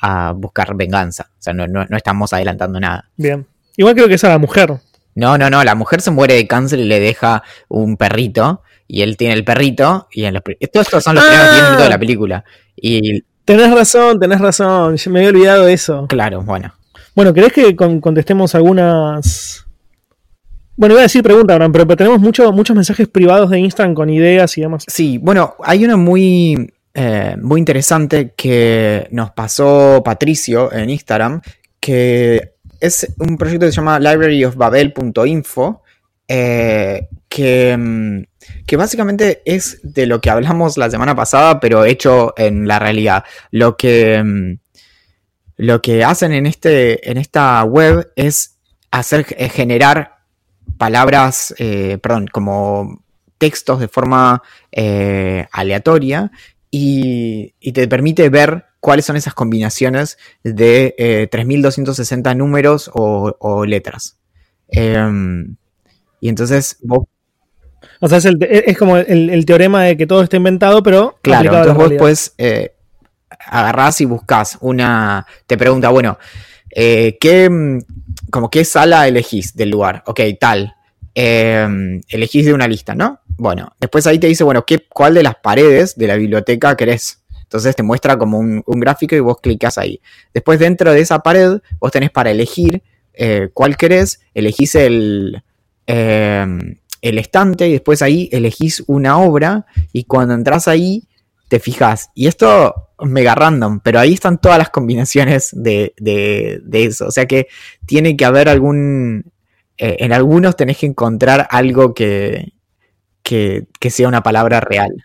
[0.00, 1.30] a buscar venganza.
[1.38, 3.08] O sea, no, no, no estamos adelantando nada.
[3.16, 3.46] Bien.
[3.76, 4.72] Igual creo que es a la mujer.
[5.14, 8.62] No, no, no, la mujer se muere de cáncer y le deja un perrito.
[8.94, 10.06] Y él tiene el perrito.
[10.12, 11.52] Y en los, pri- todos estos son los primeros Ah.
[11.54, 12.44] 10 minutos de la película.
[12.76, 14.96] Y Tenés razón, tenés razón.
[14.96, 16.06] Yo me había olvidado de eso.
[16.08, 16.74] claro, bueno.
[17.16, 19.64] Bueno, ¿querés que con- contestemos algunas
[20.76, 24.10] Bueno, iba a decir pregunta, Abraham, pero, tenemos mucho- muchos mensajes privados de Instagram con
[24.10, 24.84] ideas y demás.
[24.86, 31.40] Sí, bueno, hay uno muy, eh, muy interesante que nos pasó Patricio en Instagram,
[31.80, 35.82] que es un proyecto que se llama libraryofbabel.info,
[36.28, 38.22] eh, que, mm,
[38.66, 43.24] que básicamente es de lo que hablamos la semana pasada, pero hecho en la realidad.
[43.50, 44.58] Lo que, mm,
[45.56, 48.58] lo que hacen en, este, en esta web es
[48.90, 50.16] hacer eh, generar
[50.78, 53.04] palabras, eh, perdón, como
[53.38, 56.30] textos de forma eh, aleatoria
[56.70, 63.64] y, y te permite ver cuáles son esas combinaciones de eh, 3260 números o, o
[63.64, 64.18] letras.
[64.68, 65.56] Em,
[66.20, 67.06] y entonces vos,
[68.00, 71.18] O sea, es, el- es como el, el teorema de que todo está inventado, pero
[71.22, 72.72] claro, entonces vos pues eh,
[73.46, 76.18] agarrás y buscas una, te pregunta, bueno,
[76.74, 77.78] eh, ¿qué, mm,
[78.30, 80.02] como qué sala elegís del lugar?
[80.06, 80.74] Ok, tal.
[81.14, 83.20] Em, elegís de una lista, ¿no?
[83.36, 87.22] Bueno, después ahí te dice, bueno, ¿qué, ¿cuál de las paredes de la biblioteca querés?
[87.42, 90.00] Entonces te muestra como un, un gráfico y vos clicas ahí.
[90.32, 95.42] Después dentro de esa pared vos tenés para elegir eh, cuál querés, elegís el,
[95.86, 101.06] em, el estante y después ahí elegís una obra y cuando entras ahí
[101.48, 102.10] te fijas.
[102.14, 107.06] Y esto mega random, pero ahí están todas las combinaciones de, de- de eso.
[107.06, 107.48] O sea que
[107.84, 109.32] tiene que haber algún...
[109.76, 112.52] eh, en algunos tenés que encontrar algo que,
[113.22, 115.04] que, que sea una palabra real.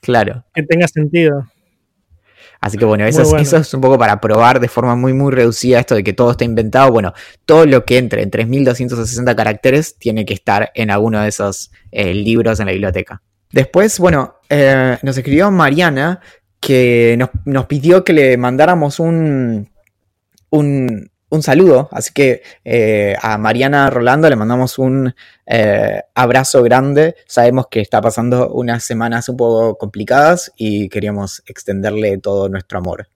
[0.00, 0.44] Claro.
[0.54, 1.46] Que tenga sentido.
[2.60, 3.42] Así que bueno, eso, es, bueno.
[3.42, 6.32] eso es un poco para probar de forma muy, muy reducida esto de que todo
[6.32, 6.92] está inventado.
[6.92, 7.14] Bueno,
[7.46, 12.12] todo lo que entre en 3260 caracteres tiene que estar en alguno de esos eh,
[12.12, 13.22] libros en la biblioteca.
[13.50, 16.20] Después, bueno, eh, nos escribió Mariana
[16.60, 19.70] que nos, nos pidió que le mandáramos un,
[20.50, 21.88] un, un saludo.
[21.92, 25.14] Así que eh, a Mariana Rolando le mandamos un
[25.46, 27.14] eh, abrazo grande.
[27.26, 33.08] Sabemos que está pasando unas semanas un poco complicadas y queríamos extenderle todo nuestro amor.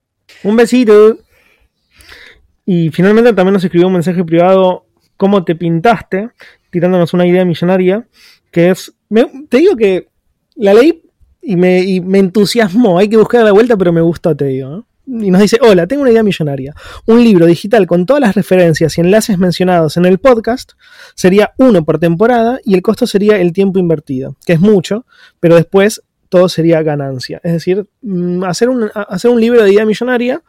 [0.43, 1.17] Un besito.
[2.65, 4.85] Y finalmente también nos escribió un mensaje privado,
[5.17, 6.29] ¿cómo te pintaste?
[6.71, 8.07] Tirándonos una idea millonaria,
[8.51, 10.07] que es, me- te digo que
[10.55, 11.03] la leí
[11.41, 14.87] y me, entusiasmó, hay que buscar la vuelta, pero me gustó, te digo.
[15.07, 16.73] Y nos dice, hola, tengo una idea millonaria.
[17.05, 20.73] Un libro digital con todas las referencias y enlaces mencionados en el podcast
[21.13, 25.05] sería uno por temporada y el costo sería el tiempo invertido, que es mucho,
[25.39, 27.39] pero después todo sería ganancia.
[27.43, 30.41] Es decir, mm, hacer un, hacer un libro de idea millonaria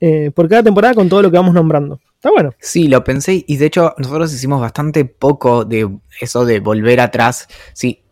[0.00, 2.00] eh, por cada temporada con todo lo que vamos nombrando.
[2.14, 2.52] Está bueno.
[2.60, 5.88] Sí, lo pensé y de hecho nosotros hicimos bastante poco de
[6.20, 7.48] eso de volver atrás.
[7.72, 8.02] Sí,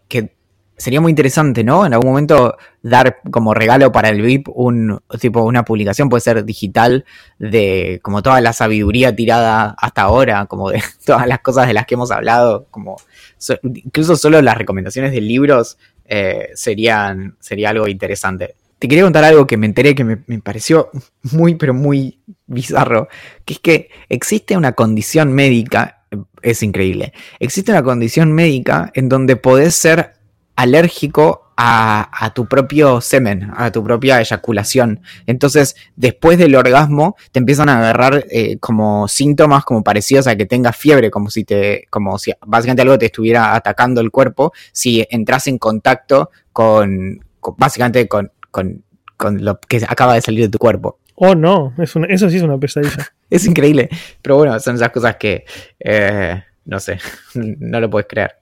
[0.77, 1.87] sería muy interesante, ¿no?
[1.87, 6.45] En algún momento dar como regalo para el VIP un tipo una publicación puede ser
[6.45, 7.05] digital
[7.39, 11.87] de como toda la sabiduría tirada hasta ahora, como de todas las cosas de las
[11.87, 12.97] que hemos hablado, como
[13.39, 18.55] so- incluso solo las recomendaciones de libros eh, serían sería algo interesante.
[18.79, 20.91] Te quería contar algo que me enteré que me, me pareció
[21.33, 23.09] muy, pero muy bizarro,
[23.47, 26.05] que es que existe una condición médica,
[26.43, 30.13] es increíble, existe una condición médica en donde podés ser
[30.57, 35.01] alérgico a, a tu propio semen, a tu propia eyaculación.
[35.27, 40.45] Entonces, después del orgasmo, te empiezan a agarrar eh, como síntomas como parecidos a que
[40.47, 45.07] tengas fiebre, como si te, como si básicamente algo te estuviera atacando el cuerpo, si
[45.11, 48.83] entras en contacto con, con- básicamente con, con,
[49.17, 50.99] con lo que acaba de salir de tu cuerpo.
[51.15, 53.13] Oh, no, es una- eso sí es una pesadilla.
[53.31, 53.89] Es increíble.
[54.23, 55.45] Pero bueno, son esas cosas que
[55.81, 56.99] eh, no sé,
[57.35, 58.37] no lo puedes creer.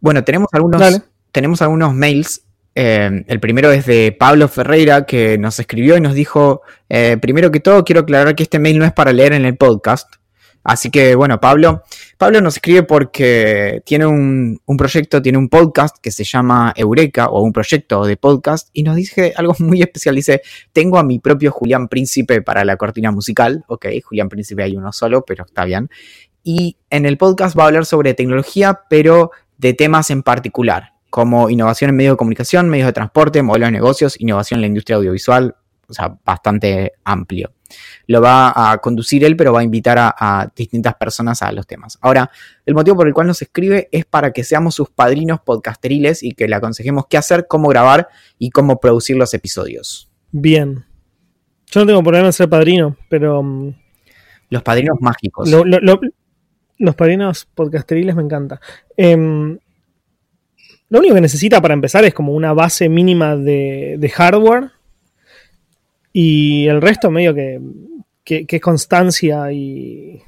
[0.00, 1.02] Bueno, tenemos algunos, Dale.
[1.32, 2.42] Tenemos algunos mails.
[2.74, 7.50] Eh, el primero es de Pablo Ferreira, que nos escribió y nos dijo: eh, Primero
[7.50, 10.14] que todo, quiero aclarar que este mail no es para leer en el podcast.
[10.62, 11.82] Así que, bueno, Pablo,
[12.18, 17.28] Pablo nos escribe porque tiene un, un proyecto, tiene un podcast que se llama Eureka,
[17.28, 20.14] o un proyecto de podcast, y nos dice algo muy especial.
[20.14, 23.64] Dice: Tengo a mi propio Julián Príncipe para la cortina musical.
[23.68, 25.88] Ok, Julián Príncipe hay uno solo, pero está bien.
[26.42, 31.50] Y en el podcast va a hablar sobre tecnología, pero de temas en particular, como
[31.50, 34.96] innovación en medios de comunicación, medios de transporte, modelos de negocios, innovación en la industria
[34.96, 35.54] audiovisual,
[35.88, 37.52] o sea, bastante amplio.
[38.06, 41.66] Lo va a conducir él, pero va a invitar a, a distintas personas a los
[41.66, 41.98] temas.
[42.00, 42.30] Ahora,
[42.66, 46.32] el motivo por el cual nos escribe es para que seamos sus padrinos podcasteriles y
[46.32, 48.08] que le aconsejemos qué hacer, cómo grabar
[48.38, 50.10] y cómo producir los episodios.
[50.32, 50.84] Bien.
[51.66, 53.74] Yo no tengo problema en ser padrino, pero mm,
[54.50, 55.48] Los padrinos mágicos.
[55.48, 56.00] lo- lo- lo-
[56.78, 58.60] los padrinos podcasteriles me encanta.
[58.96, 59.58] Em,
[60.90, 64.70] lo único que necesita para empezar es como una base mínima de, hardware
[66.12, 67.60] y el resto medio que,
[68.24, 70.20] que, es constancia y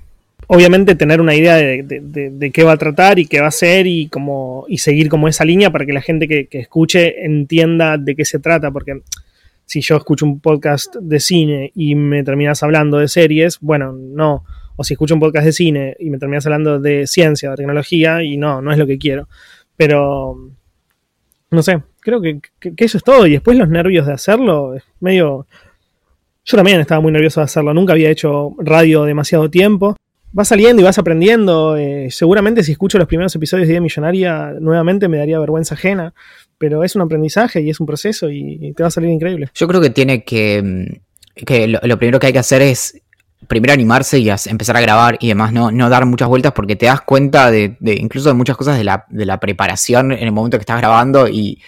[0.46, 3.86] obviamente tener una idea de, de- qué va a tratar y qué va a ser
[3.86, 7.98] y como y seguir como esa línea para que la gente que, que escuche entienda
[7.98, 9.02] de qué se trata, porque
[9.66, 14.44] si yo escucho un podcast de cine y me terminas hablando de series, bueno, no.
[14.76, 18.22] O si escucho un podcast de cine y me terminas hablando de ciencia, de tecnología,
[18.22, 19.28] y no, no es lo que quiero.
[19.86, 20.50] Pero,
[21.50, 23.26] no sé, creo que, que- eso es todo.
[23.26, 25.46] Y después los nervios de hacerlo, es medio...
[26.44, 29.96] Yo también estaba muy nervioso de hacerlo, nunca había hecho radio demasiado tiempo.
[30.32, 31.76] Vas saliendo y vas aprendiendo.
[31.76, 36.14] eh, seguramente si escucho los primeros episodios de Idea Millonaria nuevamente me daría vergüenza ajena,
[36.58, 39.50] pero es un aprendizaje y es un proceso y, y te va a salir increíble.
[39.54, 40.62] Yo creo que tiene que.
[40.62, 43.00] mm, que lo, lo primero que hay que hacer es
[43.52, 46.86] primero animarse y empezar a grabar y demás, no, no dar muchas vueltas porque te
[46.86, 50.56] das cuenta de, incluso de muchas cosas de la, de la preparación en el momento
[50.56, 51.60] que estás grabando y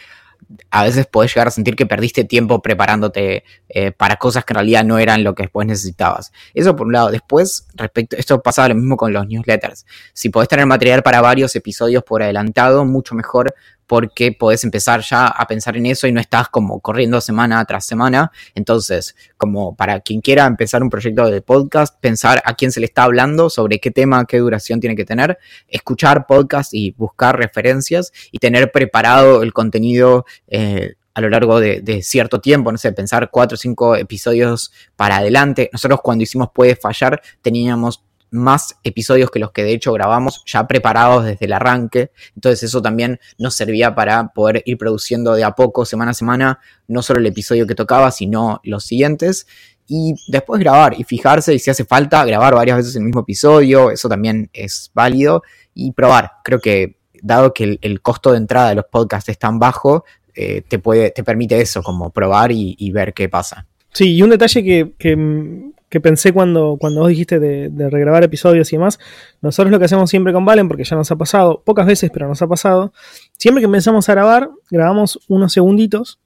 [0.71, 4.57] a veces podés llegar a sentir que perdiste tiempo preparándote eh, para cosas que en
[4.57, 6.33] realidad no eran lo que después necesitabas.
[6.55, 7.11] Eso por un lado.
[7.11, 9.85] Después, respecto, esto pasaba lo mismo con los newsletters.
[10.15, 13.55] Si podés tener material para varios episodios por adelantado, mucho mejor
[13.87, 17.87] porque podés empezar ya a pensar en eso y no estás como corriendo semana tras
[17.87, 18.31] semana.
[18.55, 22.87] Entonces, como para quien quiera empezar un proyecto de podcast, pensar a quién se le
[22.87, 28.13] está hablando, sobre qué tema, qué duración tiene que tener, escuchar podcast y buscar referencias
[28.33, 32.93] y tener preparado el contenido eh, a lo largo de, de cierto tiempo, no sé,
[32.93, 35.71] pensar cuatro o cinco episodios para adelante.
[35.73, 38.03] Nosotros cuando hicimos Puede Fallar teníamos
[38.35, 42.11] más episodios que los que de hecho grabamos ya preparados desde el arranque.
[42.35, 46.59] Entonces eso también nos servía para poder ir produciendo de a poco, semana a semana,
[46.89, 49.47] no solo el episodio que tocaba, sino los siguientes.
[49.87, 53.91] Y después grabar y fijarse y si hace falta grabar varias veces el mismo episodio,
[53.91, 55.43] eso también es válido.
[55.75, 59.59] Y probar, creo que dado que el, costo de entrada de los podcasts es tan
[59.59, 60.05] bajo,
[60.35, 63.67] eh, te, puede, te permite eso, como probar y, y ver qué pasa.
[63.95, 68.77] Sí, y un detalle que, que pensé cuando, cuando vos dijiste de, regrabar episodios y
[68.77, 68.99] demás,
[69.41, 72.27] nosotros lo que hacemos siempre con Valen, porque ya nos ha pasado, pocas veces, pero
[72.29, 72.93] nos ha pasado,
[73.39, 76.19] siempre que empezamos a grabar, grabamos unos segunditos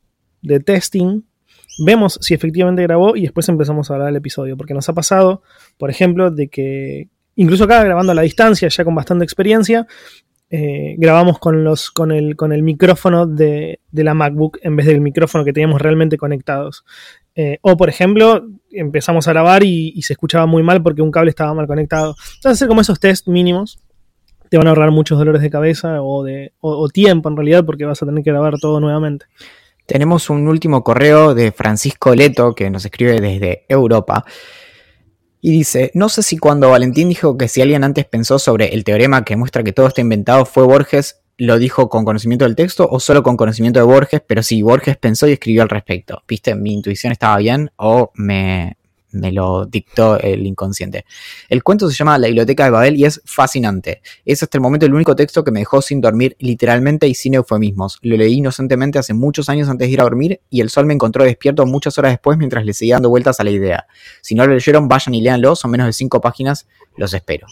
[0.42, 1.22] de testing,
[1.84, 5.42] vemos si efectivamente grabó y después empezamos a grabar el episodio, porque nos ha pasado,
[5.76, 9.86] por ejemplo, de que incluso acá grabando a la distancia, ya con bastante experiencia,
[10.50, 14.86] eh, grabamos con, los, con, el, con el micrófono de, de la MacBook en vez
[14.86, 16.84] del micrófono que teníamos realmente conectados.
[17.40, 21.30] Eh, o, por ejemplo, empezamos a grabar y, se escuchaba muy mal porque un cable
[21.30, 22.16] estaba mal conectado.
[22.34, 23.78] Entonces, hacer como esos test mínimos
[24.48, 27.84] te van a ahorrar muchos dolores de cabeza o, de, o tiempo en realidad porque
[27.84, 29.26] vas a tener que grabar todo nuevamente.
[29.86, 34.24] Tenemos un último correo de Francisco Leto que nos escribe desde Europa.
[35.40, 38.82] Y dice, no sé si cuando Valentín dijo que si alguien antes pensó sobre el
[38.82, 42.88] teorema que muestra que todo está inventado fue Borges, lo dijo con conocimiento del texto
[42.90, 46.22] o solo con conocimiento de Borges, pero sí, Borges pensó y escribió al respecto.
[46.26, 46.54] ¿Viste?
[46.56, 48.76] Mi intuición estaba bien o me,
[49.12, 51.04] me lo dictó el inconsciente.
[51.48, 54.02] El cuento se llama La Biblioteca de Babel y es fascinante.
[54.24, 57.34] Es hasta el momento el único texto que me dejó sin dormir literalmente y sin
[57.34, 58.00] eufemismos.
[58.02, 60.94] Lo leí inocentemente hace muchos años antes de ir a dormir y el sol me
[60.94, 63.86] encontró despierto muchas horas después mientras le seguía dando vueltas a la idea.
[64.22, 66.66] Si no lo leyeron, vayan y léanlo, son menos de 5 páginas,
[66.96, 67.46] los espero.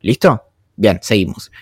[0.00, 0.42] ¿Listo?
[0.76, 1.52] Bien, seguimos.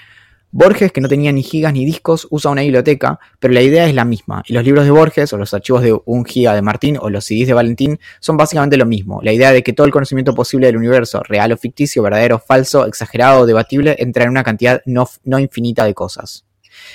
[0.53, 3.95] Borges, que no tenía ni gigas ni discos, usa una biblioteca, pero la idea es
[3.95, 4.43] la misma.
[4.47, 7.25] Y los libros de Borges, o los archivos de un giga de Martín, o los
[7.25, 9.21] CDs de Valentín, son básicamente lo mismo.
[9.23, 12.87] La idea de que todo el conocimiento posible del universo, real o ficticio, verdadero, falso,
[12.87, 16.47] exagerado o debatible, entra en una cantidad no, no infinita de cosas.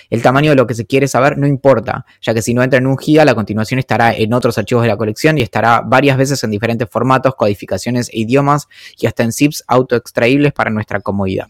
[0.10, 2.80] El tamaño de lo que se quiere saber no importa, ya que si no entra
[2.80, 6.18] en un giga, la continuación estará en otros archivos de la colección y estará varias
[6.18, 11.48] veces en diferentes formatos, codificaciones e idiomas y hasta en zips autoextraíbles para nuestra comodidad.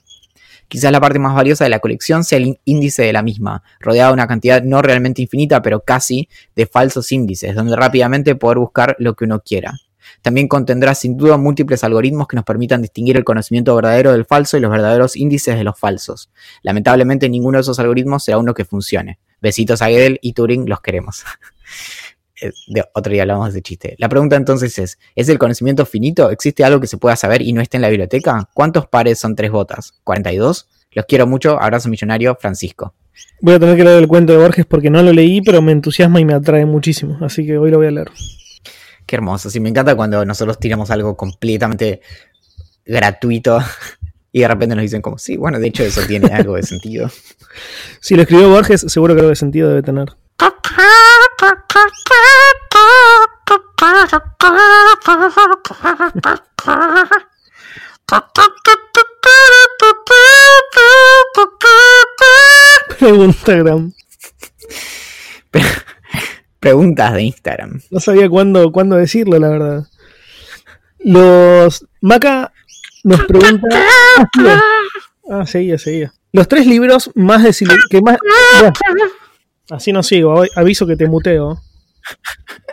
[0.72, 4.08] Quizás la parte más valiosa de la colección sea el índice de la misma, rodeada
[4.08, 8.96] de una cantidad no realmente infinita, pero casi de falsos índices, donde rápidamente poder buscar
[8.98, 9.74] lo que uno quiera.
[10.22, 14.56] También contendrá sin duda múltiples algoritmos que nos permitan distinguir el conocimiento verdadero del falso
[14.56, 16.30] y los verdaderos índices de los falsos.
[16.64, 19.20] Lamentablemente ninguno de esos algoritmos será uno que funcione.
[19.42, 21.26] Besitos a Gödel y Turing, los queremos.
[22.68, 23.96] De otro día hablamos de chiste.
[23.98, 26.32] La pregunta entonces es, ¿es el conocimiento finito?
[26.32, 28.50] ¿Existe algo que se pueda saber y no esté en la biblioteca?
[28.54, 29.94] ¿Cuántos pares son tres botas?
[30.04, 30.66] ¿42?
[30.92, 31.62] Los quiero mucho.
[31.62, 32.94] Abrazo millonario, Francisco.
[33.42, 35.72] Voy a tener que leer el cuento de Borges porque no lo leí, pero me
[35.72, 37.18] entusiasma y me atrae muchísimo.
[37.22, 38.12] Así que hoy lo voy a leer.
[39.06, 39.50] Qué hermoso.
[39.50, 42.02] Sí, me encanta cuando nosotros tiramos algo completamente
[42.86, 43.60] gratuito
[44.32, 47.10] y de repente nos dicen como, sí, bueno, de hecho eso tiene algo de sentido.
[48.00, 50.16] Si lo escribió Borges, seguro que algo de sentido debe tener.
[63.00, 63.92] Preguntagram.
[66.60, 67.82] Preguntas de Instagram.
[67.90, 69.88] No sabía cuándo, cuándo decirlo, la verdad.
[71.00, 72.54] Los Maca
[73.04, 73.68] nos pregunta.
[75.34, 76.12] Ah, seguía, seguía.
[76.34, 77.46] Los tres libros más
[77.90, 78.18] que más.
[79.72, 81.60] Así no sigo, aviso que te muteo.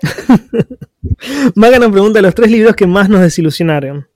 [1.54, 4.08] Maga nos pregunta los tres libros que más nos desilusionaron.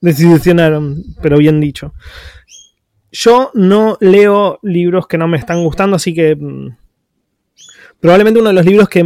[0.00, 1.94] Desilusionaron, pero bien dicho.
[3.12, 6.76] Yo no leo libros que no me están gustando, así que mm,
[8.00, 9.04] probablemente uno de los libros que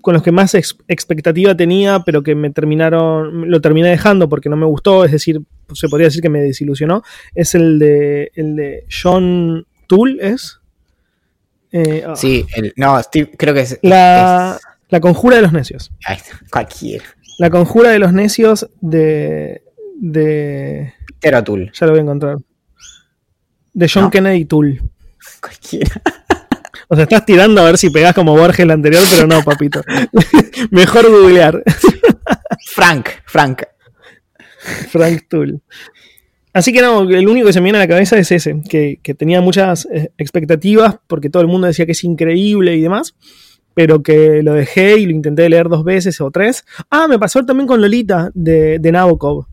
[0.00, 4.48] con los que más ex- expectativa tenía, pero que me terminaron, lo terminé dejando porque
[4.48, 5.40] no me gustó, es decir,
[5.72, 7.04] se podría decir que me desilusionó,
[7.36, 10.58] es el de, el de John Toole, ¿es?
[11.72, 13.78] Eh, ah, Sí, el, no, Steve, creo que es.
[13.82, 15.90] la, es- la conjura de los necios.
[16.06, 16.18] ay,
[16.50, 17.04] cualquiera.
[17.38, 19.62] La conjura de los necios de.
[19.96, 20.92] de.
[21.20, 21.70] Peter O'Toole.
[21.72, 22.36] ya lo voy a encontrar.
[23.72, 24.10] De John No.
[24.10, 24.80] Kennedy Toole.
[25.40, 25.90] Cualquiera.
[26.88, 29.80] O sea, estás tirando a ver si pegás como Borges el anterior, pero no, papito.
[30.70, 31.62] Mejor googlear.
[32.66, 33.62] Frank, Frank.
[34.90, 35.60] Frank Toole.
[36.52, 38.98] Así que no, el único que se me viene a la cabeza es ese, que,
[39.14, 43.14] tenía muchas eh, expectativas porque todo el mundo decía que es increíble y demás,
[43.74, 46.64] pero que lo dejé y lo intenté leer dos veces o tres.
[46.90, 49.46] Ah, me pasó también con Lolita de, de Nabokov,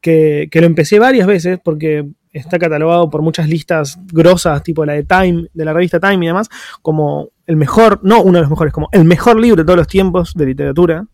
[0.00, 4.94] que, que lo empecé varias veces porque está catalogado por muchas listas grosas, tipo la
[4.94, 6.48] de Time, de la revista Time y demás,
[6.80, 9.86] como el mejor, no uno de los mejores, como el mejor libro de todos los
[9.88, 11.06] tiempos de literatura.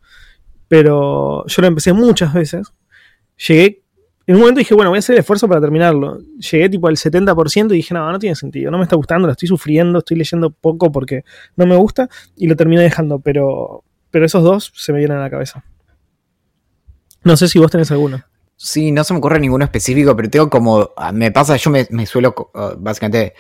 [0.69, 2.73] Pero yo lo empecé muchas veces.
[3.47, 3.83] Llegué,
[4.29, 6.19] en un momento dije, bueno, voy a hacer el esfuerzo para terminarlo.
[6.39, 9.33] Llegué tipo al 70% y dije, no, no tiene sentido, no me está gustando, lo
[9.33, 11.25] estoy sufriendo, estoy leyendo poco porque
[11.57, 15.23] no me gusta y lo terminé dejando, pero, pero esos dos se me vienen a
[15.23, 15.65] la cabeza.
[17.25, 18.23] No sé si vos tenés alguno.
[18.55, 20.91] Sí, no se me ocurre ninguno específico, pero tengo como.
[20.99, 23.33] ah, Me pasa, yo me, suelo ah, básicamente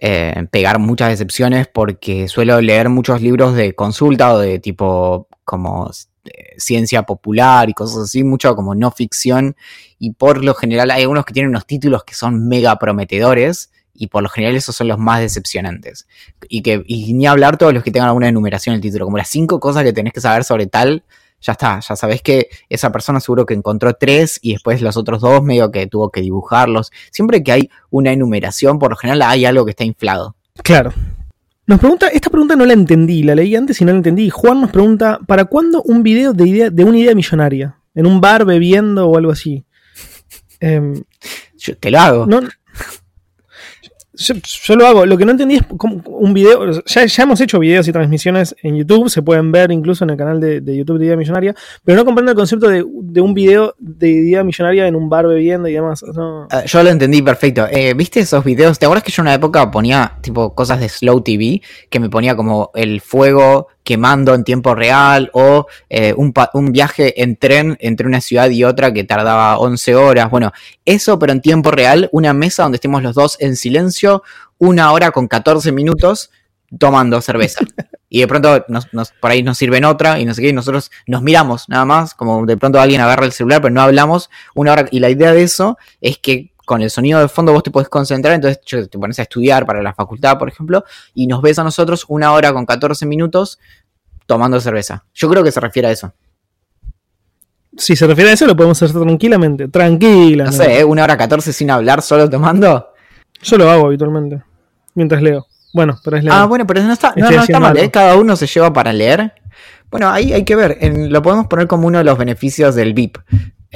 [0.00, 5.90] eh, pegar muchas decepciones porque suelo leer muchos libros de consulta o de tipo como
[6.24, 9.56] eh, ciencia popular y cosas así, mucho como no ficción.
[9.98, 13.70] Y por lo general hay algunos que tienen unos títulos que son mega prometedores.
[13.96, 16.06] Y por lo general esos son los más decepcionantes.
[16.48, 19.04] Y que y ni hablar todos los que tengan alguna enumeración en el título.
[19.04, 21.04] Como las cinco cosas que tenés que saber sobre tal
[21.44, 25.20] ya está, ya sabés que esa persona seguro que encontró tres y después los otros
[25.20, 26.90] dos medio que tuvo que dibujarlos.
[27.10, 30.36] Siempre que hay una enumeración, por lo general hay algo que está inflado.
[30.62, 30.92] Claro.
[31.66, 34.28] Nos pregunta, esta pregunta no la entendí, la leí antes y no la entendí.
[34.28, 37.78] Juan nos pregunta, ¿para cuándo un video de, idea, de una idea millonaria?
[37.94, 39.64] ¿En un bar bebiendo o algo así?
[40.60, 41.02] Em,
[41.56, 42.26] Yo te lo hago.
[42.26, 42.40] no,
[44.16, 45.06] yo, lo hago.
[45.06, 46.70] Lo que no entendí es cómo un video.
[46.86, 50.16] Ya, ya hemos hecho videos y transmisiones en YouTube, se pueden ver incluso en el
[50.16, 51.54] canal de, de YouTube de Idea Millonaria,
[51.84, 55.26] pero no comprendo el concepto de, de un video de Idea Millonaria en un bar
[55.26, 56.04] bebiendo y demás.
[56.50, 57.66] Ah, Yo lo entendí perfecto.
[57.70, 58.78] Eh, ¿Viste esos videos?
[58.78, 61.60] ¿Te acuerdas que yo en una época ponía tipo cosas de Slow TV?
[61.90, 67.22] Que me ponía como el fuego quemando en tiempo real o eh, un, un viaje
[67.22, 70.30] en tren entre una ciudad y otra que tardaba 11 horas.
[70.30, 70.52] Bueno,
[70.84, 74.03] eso pero en tiempo real, una mesa donde estemos los dos en silencio,
[74.58, 76.30] una hora con 14 minutos
[76.78, 77.60] tomando cerveza.
[78.10, 80.52] Y de pronto nos, nos- por ahí nos sirven otra y no sé qué, y
[80.52, 84.30] nosotros nos miramos nada más, como de pronto alguien agarra el celular, pero no hablamos
[84.54, 84.86] una hora.
[84.92, 87.88] Y la idea de eso es que con el sonido de fondo vos te podés
[87.88, 91.64] concentrar, entonces te pones a estudiar para la facultad, por ejemplo, y nos ves a
[91.64, 93.58] nosotros una hora con 14 minutos
[94.26, 95.04] tomando cerveza.
[95.12, 96.12] Yo creo que se refiere a eso.
[97.76, 99.66] Si se refiere a eso, lo podemos hacer tranquilamente.
[99.66, 100.44] Tranquila.
[100.44, 100.84] No sé, ¿eh?
[100.84, 102.90] una hora 14 sin hablar, solo tomando.
[103.42, 104.42] Yo lo hago habitualmente.
[104.94, 105.46] Mientras leo.
[105.72, 106.36] Bueno, pero es leer.
[106.36, 107.76] Ah, bueno, pero no está, no, no está mal.
[107.76, 107.90] ¿eh?
[107.90, 109.32] Cada uno se lleva para leer.
[109.90, 110.78] Bueno, ahí hay que ver.
[110.80, 113.18] en- lo podemos poner como uno de los beneficios del VIP.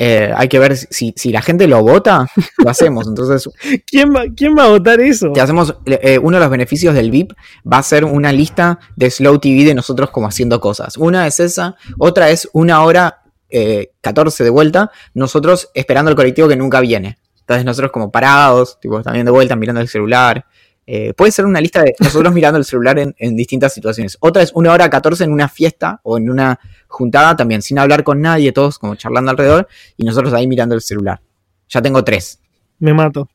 [0.01, 2.29] Eh, hay que ver si, si la gente lo vota,
[2.59, 3.09] lo hacemos.
[3.09, 3.51] Entonces,
[3.87, 5.33] ¿Quién, va, ¿Quién va a votar eso?
[5.33, 7.33] te hacemos eh, uno de los beneficios del VIP
[7.71, 10.97] va a ser una lista de Slow TV de nosotros como haciendo cosas.
[10.97, 16.47] Una es esa, otra es una hora eh, 14 de vuelta, nosotros esperando el colectivo
[16.47, 17.19] que nunca viene.
[17.49, 20.45] Entonces nosotros como parados, tipo también de vuelta mirando el celular.
[20.87, 24.19] Eh, puede ser una lista de nosotros mirando el celular en, distintas situaciones.
[24.21, 28.05] Otra es una hora 14 en una fiesta o en una juntada también, sin hablar
[28.05, 31.23] con nadie, todos como charlando alrededor y nosotros ahí mirando el celular.
[31.71, 32.39] Ya tengo tres.
[32.81, 33.31] Me mato.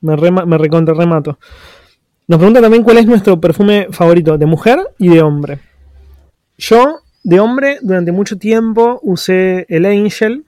[0.00, 0.16] Me
[0.58, 1.38] recontra remato.
[2.26, 5.60] Nos pregunta también cuál es nuestro perfume favorito, de mujer y de hombre.
[6.58, 10.46] Yo, de hombre, durante mucho tiempo usé el Angel.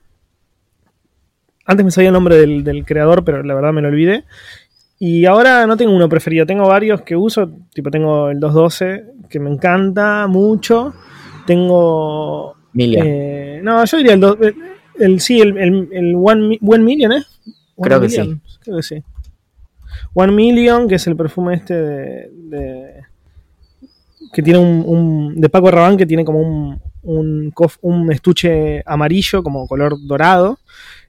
[1.65, 4.23] Antes me sabía el nombre del, del creador, pero la verdad me lo olvidé.
[4.99, 9.39] Y ahora no tengo uno preferido, tengo varios que uso, tipo tengo el 212, que
[9.39, 10.93] me encanta mucho.
[11.45, 13.03] Tengo Milia.
[13.05, 14.55] eh, no, yo diría el, dos- el,
[14.99, 17.23] el- sí, el, el, el one, One Million, ¿eh?
[17.75, 18.19] One Creo que sí.
[18.19, 19.03] Million, Creo que sí.
[20.13, 22.29] One Million, que es el perfume este de.
[22.31, 23.01] de-
[24.33, 29.67] que tiene un, un- de Paco Rabanne, que tiene como un, un estuche amarillo, como
[29.67, 30.57] color dorado.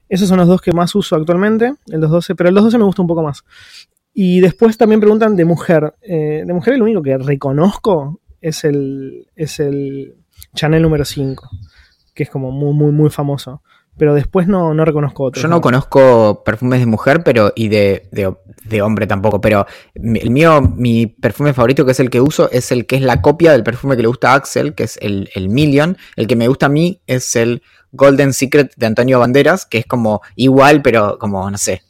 [0.09, 3.01] Esos son los dos que más uso actualmente, el 212, pero el 212 me gusta
[3.01, 3.43] un poco más.
[4.13, 5.93] Y después también preguntan de mujer.
[6.01, 10.15] Eh, de mujer el único que reconozco es el, es el
[10.55, 11.49] Chanel número 5,
[12.15, 13.61] que es como muy, muy, muy famoso.
[13.97, 15.41] Pero después no, no reconozco otro.
[15.41, 18.33] Yo no conozco perfumes de mujer, pero y de, de,
[18.65, 19.41] de, hombre tampoco.
[19.41, 23.01] Pero el mío, mi perfume favorito, que es el que uso, es el que es
[23.01, 25.97] la copia del perfume que le gusta a Axel, que es el, el Million.
[26.15, 29.85] El que me gusta a mí es el Golden Secret de Antonio Banderas, que es
[29.85, 31.81] como igual, pero como, no sé,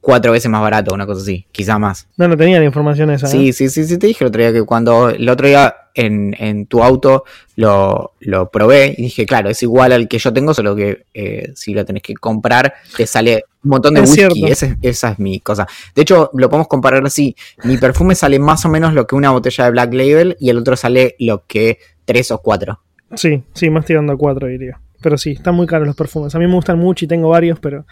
[0.00, 2.08] cuatro veces más barato, una cosa así, quizá más.
[2.16, 3.26] No, no tenía la información esa.
[3.26, 6.34] Sí, sí, sí, sí, te dije el otro día que cuando el otro día en,
[6.38, 7.24] en tu auto
[7.56, 11.52] lo, lo, probé y dije, claro, es igual al que yo tengo, solo que eh,
[11.54, 14.46] si lo tenés que comprar te sale un montón de Es whisky.
[14.46, 15.66] Ese- esa es mi cosa.
[15.94, 17.34] De hecho, lo podemos comparar así.
[17.64, 20.58] Mi perfume sale más o menos lo que una botella de Black Label y el
[20.58, 22.80] otro sale lo que tres o cuatro.
[23.14, 24.80] Sí, sí, más tirando a 4 diría.
[25.00, 26.34] Pero sí, están muy caros los perfumes.
[26.34, 27.86] A mí me gustan mucho y tengo varios, pero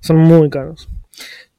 [0.00, 0.88] son muy caros.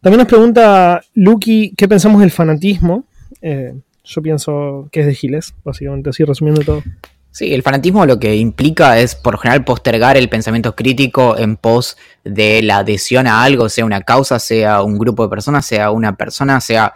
[0.01, 3.05] También nos pregunta Lucky qué pensamos del fanatismo.
[3.41, 3.73] Eh,
[4.03, 6.83] yo pienso que es de Giles, básicamente, así resumiendo todo.
[7.33, 11.55] Sí, el fanatismo lo que implica es por lo general postergar el pensamiento crítico en
[11.55, 11.95] pos
[12.25, 16.17] de la adhesión a algo, sea una causa, sea un grupo de personas, sea una
[16.17, 16.93] persona, sea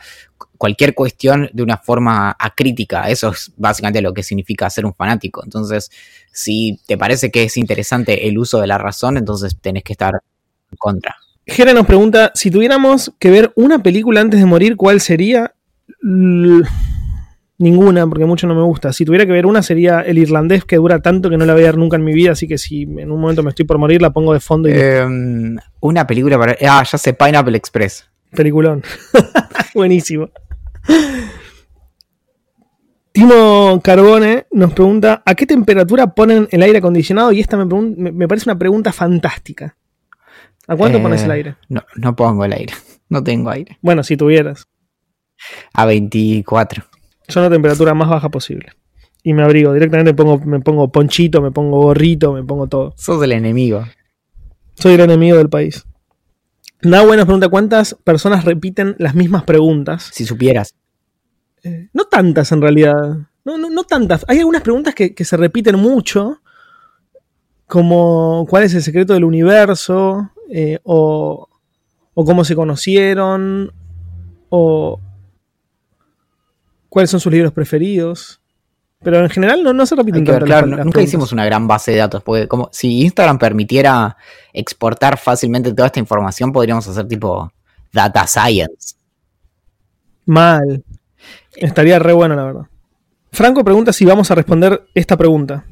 [0.58, 3.10] cualquier cuestión de una forma acrítica.
[3.10, 5.42] Eso es básicamente lo que significa ser un fanático.
[5.42, 5.90] Entonces,
[6.34, 10.16] si te parece que es interesante el uso de la razón, entonces tenés que estar
[10.70, 11.16] en contra.
[11.48, 15.54] Jere nos pregunta, si tuviéramos que ver una película antes de morir, ¿cuál sería?
[16.04, 16.68] L-
[17.58, 18.92] Ninguna, porque mucho no me gusta.
[18.92, 21.64] Si tuviera que ver una sería El Irlandés, que dura tanto que no la voy
[21.64, 23.78] a ver nunca en mi vida, así que si en un momento me estoy por
[23.78, 25.06] morir, la pongo de fondo y Eh,
[25.80, 26.56] una película para...
[26.70, 28.10] Ah, ya sé, Pineapple Express.
[28.32, 28.84] Peliculón.
[29.74, 30.30] Buenísimo.
[33.12, 37.32] Timo Carbone nos pregunta ¿a qué temperatura ponen el aire acondicionado?
[37.32, 39.78] Y esta me, me- me parece una pregunta fantástica.
[40.68, 41.56] ¿A cuánto Eh, pones el aire?
[41.70, 42.74] No, no pongo el aire.
[43.08, 43.78] No tengo aire.
[43.84, 44.68] Bueno, si tuvieras.
[45.76, 46.84] A 24.
[47.28, 48.74] Yo la temperatura más baja posible.
[49.24, 49.74] Y me abrigo.
[49.74, 52.94] Directamente me pongo, me pongo ponchito, me pongo gorrito, me pongo todo.
[52.98, 53.84] Sos el enemigo.
[54.76, 55.84] Soy el enemigo del país.
[56.82, 60.10] Nahue nos pregunta cuántas personas repiten las mismas preguntas.
[60.14, 60.76] Si supieras.
[61.64, 62.94] Eh, no tantas en realidad.
[63.44, 64.24] No, no, no tantas.
[64.28, 66.42] Hay algunas preguntas que, que se repiten mucho.
[67.66, 70.30] Como cuál es el secreto del universo.
[70.52, 71.48] eh, o,
[72.14, 73.72] o cómo se conocieron.
[74.50, 75.00] O
[76.96, 78.40] cuáles son sus libros preferidos.
[79.04, 81.44] Pero en general no, no se repiten tanto claro, las- no- las nunca hicimos una
[81.44, 84.16] gran base de datos, porque como si Instagram permitiera
[84.54, 87.52] exportar fácilmente toda esta información, podríamos hacer tipo
[87.92, 88.96] data science.
[90.26, 90.84] Mal.
[91.58, 92.64] Estaría re bueno, la verdad.
[93.34, 95.66] Franco pregunta si vamos a responder esta pregunta.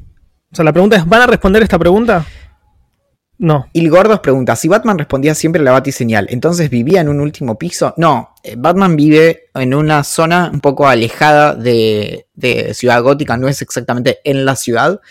[0.52, 2.26] O sea, la pregunta es, ¿van a responder esta pregunta?
[3.44, 3.68] No.
[3.74, 7.58] Y Gordos pregunta, si Batman respondía siempre a la batiseñal, ¿entonces vivía en un último
[7.58, 7.94] piso?
[7.98, 13.50] No, eh, Batman vive en una zona un poco alejada de, de Ciudad Gótica, no
[13.50, 15.02] es exactamente en la ciudad.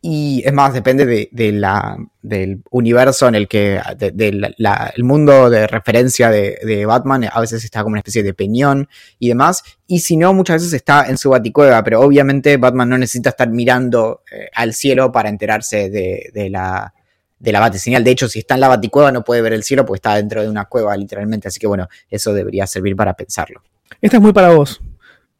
[0.00, 4.54] Y es más, depende de, de la, del universo en el que, de- del
[5.02, 8.88] mundo de referencia de, Batman, a veces está como una especie de peñón
[9.18, 12.96] y demás, y si no, muchas veces está en su baticueva, pero obviamente Batman no
[12.96, 16.94] necesita estar mirando eh, al cielo para enterarse de la,
[17.38, 18.04] de la batiseñal.
[18.04, 20.42] De hecho, si está en la baticueva no puede ver el cielo porque está dentro
[20.42, 23.62] de una cueva, literalmente, así que bueno, eso debería servir para pensarlo.
[24.00, 24.80] Esta es muy para vos.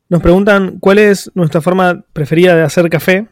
[0.08, 3.26] Nos preguntan cuál es nuestra forma preferida de hacer café.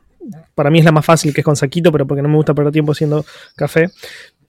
[0.54, 2.54] Para mí es la más fácil, que es con saquito, pero porque no me gusta
[2.54, 3.90] perder tiempo haciendo café.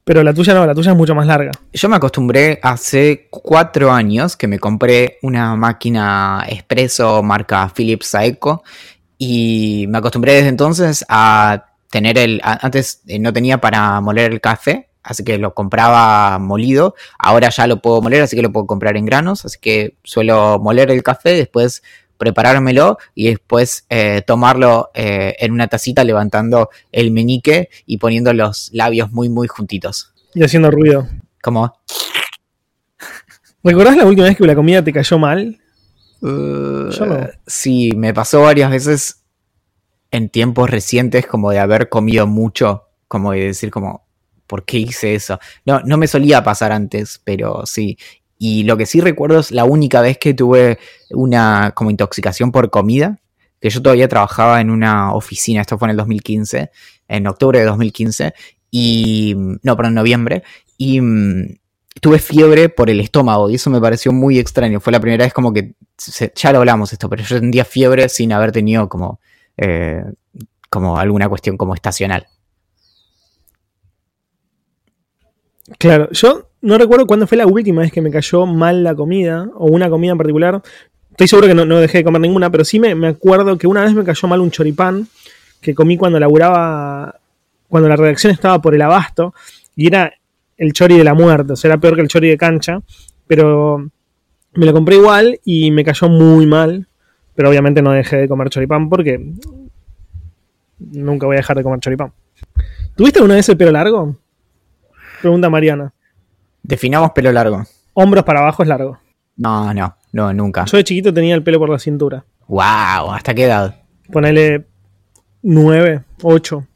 [0.04, 1.52] Pero la tuya no, la tuya es mucho más larga.
[1.74, 8.64] Yo me acostumbré hace cuatro años que me compré una máquina expreso marca Philips Saeco
[9.18, 12.42] y me acostumbré desde entonces a tener el...
[12.44, 16.96] Antes eh, no tenía para moler el café, así que lo compraba molido.
[17.18, 19.46] Ahora ya lo puedo moler, así que lo puedo comprar en granos.
[19.46, 21.84] Así que suelo moler el café, después
[22.18, 28.70] preparármelo y después eh, tomarlo eh, en una tacita levantando el meñique y poniendo los
[28.74, 30.14] labios muy muy juntitos.
[30.34, 31.08] Y haciendo ruido.
[31.42, 31.74] Como...
[33.64, 35.60] ¿Recordás la última vez que la comida te cayó mal?
[36.22, 37.28] Uh, Yo no.
[37.46, 39.24] Sí, me pasó varias veces
[40.12, 44.06] en tiempos recientes como de haber comido mucho, como de decir como,
[44.48, 45.40] ¿por qué hice eso?
[45.66, 47.98] No, no me solía pasar antes, pero sí.
[48.38, 50.80] Y lo que sí recuerdo es la única vez que tuve
[51.12, 53.20] una como intoxicación por comida,
[53.60, 56.70] que yo todavía trabajaba en una oficina, esto fue en el 2015,
[57.08, 58.34] en octubre de 2015,
[58.70, 59.34] y
[59.64, 60.44] no, pero en noviembre,
[60.78, 61.58] y mm,
[62.02, 64.80] tuve fiebre por el estómago, y eso me pareció muy extraño.
[64.80, 65.74] Fue la primera vez como que,
[66.36, 69.20] ya lo hablamos esto, pero yo tendría fiebre sin haber tenido como,
[69.58, 70.04] eh,
[70.70, 72.28] como alguna cuestión como estacional.
[75.80, 79.50] Claro, yo no recuerdo cuándo fue la última vez que me cayó mal la comida,
[79.56, 80.62] o una comida en particular.
[81.12, 83.68] Estoy seguro que no, no dejé de comer ninguna, pero sí me, me acuerdo que
[83.68, 85.08] una vez me cayó mal un choripán
[85.62, 87.20] que comí cuando laburaba,
[87.68, 89.34] cuando la redacción estaba por el abasto,
[89.76, 90.14] y era
[90.58, 92.82] el chori de la muerte, o sea, era peor que el chori de cancha,
[93.28, 93.90] pero
[94.54, 96.88] me lo compré igual y me cayó muy mal,
[97.38, 99.24] pero obviamente no dejé de comer choripán porque
[100.80, 102.12] nunca voy a dejar de comer choripán.
[102.96, 104.18] ¿Tuviste alguna vez el pelo largo?
[105.22, 105.94] Pregunta Mariana.
[106.64, 107.64] Definamos pelo largo.
[107.94, 108.98] Hombros para abajo es largo.
[109.36, 110.66] No, no, no, nunca.
[110.66, 112.26] Yo de chiquito tenía el pelo por la cintura.
[112.48, 113.84] Wow, ¿hasta qué edad?
[114.12, 114.66] Ponele
[115.44, 116.68] 9, 8.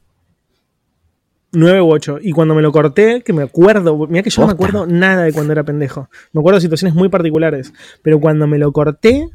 [1.54, 2.20] 9 u 8.
[2.22, 5.24] Y cuando me lo corté, que me acuerdo, mira que yo no me acuerdo nada
[5.24, 6.08] de cuando era pendejo.
[6.34, 7.74] Me acuerdo de situaciones muy particulares.
[8.04, 9.28] Pero cuando me lo corté,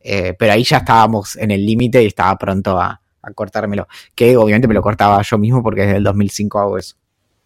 [0.00, 3.88] Eh, pero ahí ya estábamos en el límite y estaba pronto a, a cortármelo.
[4.14, 6.96] Que obviamente me lo cortaba yo mismo porque desde el 2005 hago eso.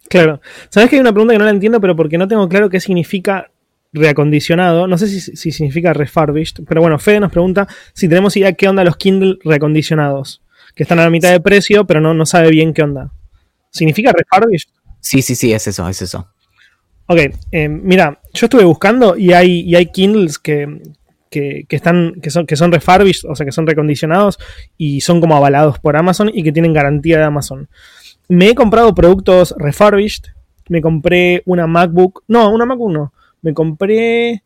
[0.09, 0.41] Claro.
[0.69, 2.79] ¿Sabes que hay una pregunta que no la entiendo, pero porque no tengo claro qué
[2.79, 3.51] significa
[3.93, 4.87] reacondicionado?
[4.87, 8.67] No sé si, si significa refurbished, pero bueno, Fede nos pregunta si tenemos idea qué
[8.67, 10.41] onda los Kindle reacondicionados,
[10.75, 13.11] que están a la mitad de precio, pero no, no sabe bien qué onda.
[13.69, 14.69] ¿Significa refurbished?
[14.99, 16.27] Sí, sí, sí, es eso, es eso.
[17.05, 17.19] Ok,
[17.51, 20.81] eh, mira, yo estuve buscando y hay, y hay Kindles que,
[21.29, 24.39] que, están, que, son, que son refurbished, o sea, que son recondicionados
[24.77, 27.69] y son como avalados por Amazon y que tienen garantía de Amazon.
[28.27, 30.25] Me he comprado productos refurbished,
[30.69, 34.43] me compré una MacBook, no, una MacBook no, me compré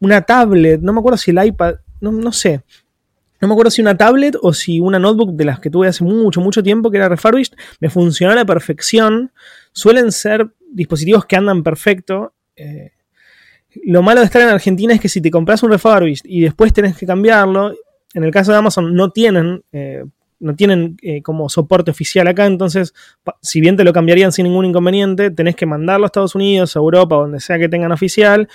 [0.00, 2.62] una tablet, no me acuerdo si el iPad, no, no sé.
[3.40, 6.04] No me acuerdo si una tablet o si una notebook de las que tuve hace
[6.04, 9.32] mucho, mucho tiempo que era refurbished, me funcionó a la perfección.
[9.72, 12.34] Suelen ser dispositivos que andan perfecto.
[12.54, 12.92] Eh,
[13.84, 16.72] lo malo de estar en Argentina es que si te compras un refurbished y después
[16.72, 17.72] tenés que cambiarlo,
[18.14, 20.04] en el caso de Amazon no tienen, eh,
[20.40, 22.92] no tienen eh, como soporte oficial acá, entonces
[23.40, 26.80] si bien te lo cambiarían sin ningún inconveniente, tenés que mandarlo a Estados Unidos, a
[26.80, 28.48] Europa, donde sea que tengan oficial,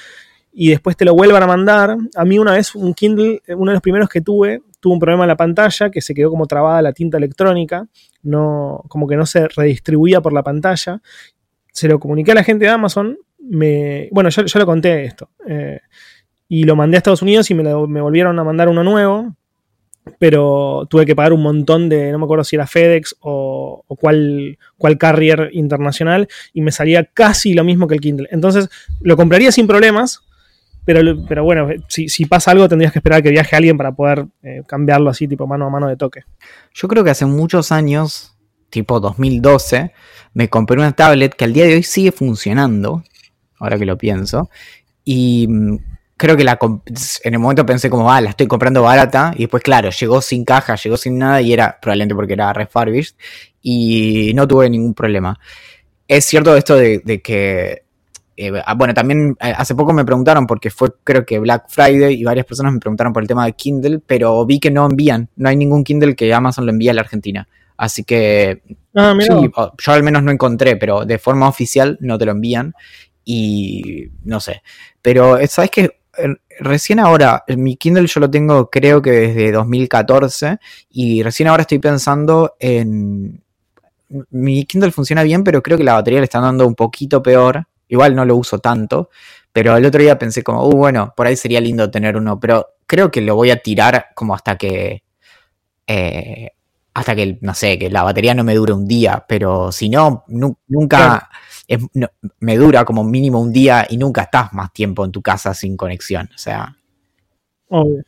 [0.59, 1.97] y después te lo vuelvan a mandar.
[2.15, 5.23] A mí una vez un Kindle, uno de los primeros que tuve, tuvo un problema
[5.23, 7.87] en la pantalla, que se quedó como trabada la tinta electrónica,
[8.23, 11.01] no, como que no se redistribuía por la pantalla.
[11.71, 13.17] Se lo comuniqué a la gente de Amazon,
[13.49, 15.79] me, bueno, yo, yo lo conté esto, eh,
[16.49, 19.35] y lo mandé a Estados Unidos y me, me volvieron a mandar uno nuevo,
[20.19, 23.95] pero tuve que pagar un montón de, no me acuerdo si era FedEx o, o
[23.95, 28.27] cuál, cuál carrier internacional, y me salía casi lo mismo que el Kindle.
[28.31, 28.69] Entonces,
[29.01, 30.21] lo compraría sin problemas,
[30.85, 33.91] pero, pero bueno, si, si pasa algo tendrías que esperar a que viaje alguien para
[33.91, 36.21] poder eh, cambiarlo así, tipo mano a mano de toque.
[36.73, 38.37] Yo creo que hace muchos años,
[38.69, 39.91] tipo 2012,
[40.33, 43.03] me compré una tablet que al día de hoy sigue funcionando,
[43.59, 44.49] ahora que lo pienso,
[45.03, 45.77] y mm,
[46.17, 46.57] creo que la
[47.23, 50.43] en el momento pensé como, ah, la estoy comprando barata, y después, claro, llegó sin
[50.45, 53.15] caja, llegó sin nada, y era probablemente porque era refurbished,
[53.61, 55.39] y no tuve ningún problema.
[56.07, 57.83] Es cierto esto de, de que,
[58.37, 62.15] eh, ah, bueno, también eh, hace poco me preguntaron, porque fue creo que Black Friday,
[62.15, 65.29] y varias personas me preguntaron por el tema de Kindle, pero vi que no envían,
[65.35, 67.47] no hay ningún Kindle que Amazon lo envíe a la Argentina.
[67.77, 68.61] Así que
[68.97, 69.15] Ah.
[69.19, 72.73] Sí, yo al menos no encontré, pero de forma oficial no te lo envían.
[73.29, 74.63] Y no sé.
[75.01, 75.99] Pero, eh, ¿sabes qué?
[76.61, 80.59] Recién ahora, mi Kindle yo lo tengo creo que desde 2014
[80.91, 83.43] y recién ahora estoy pensando en...
[84.29, 87.67] Mi Kindle funciona bien, pero creo que la batería le está dando un poquito peor.
[87.89, 89.09] Igual no lo uso tanto,
[89.51, 92.75] pero el otro día pensé como, uh, bueno, por ahí sería lindo tener uno, pero
[92.85, 95.03] creo que lo voy a tirar como hasta que...
[95.85, 96.51] eh,
[96.97, 100.23] hasta que, no sé, que la batería no me dure un día, pero si no,
[100.29, 101.25] nu- nunca Claro.
[101.67, 105.21] es- no- me dura como mínimo un día y nunca estás más tiempo en tu
[105.21, 106.27] casa sin conexión.
[106.33, 106.75] O sea,
[107.69, 108.03] Obvio.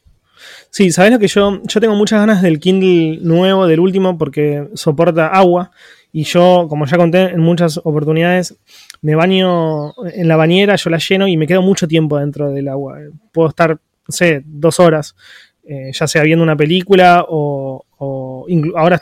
[0.71, 1.61] Sí, ¿sabes lo que yo?
[1.63, 5.69] Yo tengo muchas ganas del Kindle nuevo, del último, porque soporta agua.
[6.11, 8.57] Y yo, como ya conté en muchas oportunidades,
[9.01, 12.69] me baño en la bañera, yo la lleno y me quedo mucho tiempo dentro del
[12.69, 12.97] agua.
[13.31, 13.79] Puedo estar, no
[14.11, 15.15] sé, dos horas,
[15.63, 19.01] eh, ya sea viendo una película o, o ahora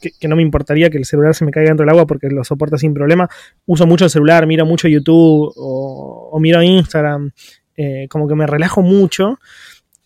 [0.00, 2.44] que, no me importaría que el celular se me caiga dentro del agua porque lo
[2.44, 3.28] soporta sin problema.
[3.66, 7.30] Uso mucho el celular, miro mucho YouTube o, miro Instagram,
[7.76, 9.38] eh, como que me relajo mucho.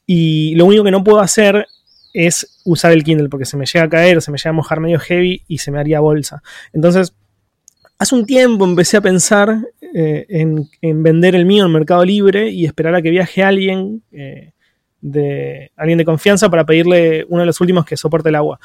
[0.07, 1.67] Y lo único que no puedo hacer
[2.15, 4.55] es usar el Kindle porque se me llega a caer o se me llega a
[4.55, 6.43] mojar medio heavy y se me haría bolsa.
[6.73, 7.15] Entonces,
[7.99, 9.59] hace un tiempo empecé a pensar
[9.95, 14.53] eh, en, vender el mío en Mercado Libre y esperar a que viaje alguien, eh,
[15.01, 18.59] de, alguien de confianza para pedirle uno de los últimos que soporte el agua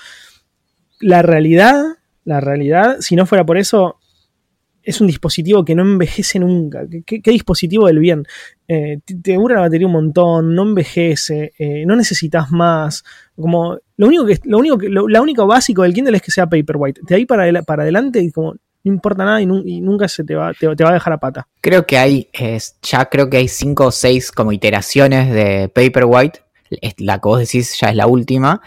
[1.03, 1.83] la realidad,
[2.23, 3.99] la realidad, si no fuera por eso,
[4.81, 6.85] es un dispositivo que no envejece nunca.
[7.05, 8.25] ¿Qué, dispositivo del bien?
[8.67, 13.03] Eh, te, dura la batería un montón, no envejece, eh, no necesitas más.
[13.35, 16.47] Como, lo único que, lo único que, la única básico del Kindle es que sea
[16.47, 17.01] Paperwhite.
[17.03, 20.67] De ahí para, para adelante, como no importa nada y, nunca se te va, te,
[20.67, 21.47] va a dejar a pata.
[21.61, 22.29] Creo que hay,
[22.81, 26.41] ya creo que hay cinco o seis como iteraciones de Paperwhite.
[26.97, 28.61] La que vos decís ya es la última.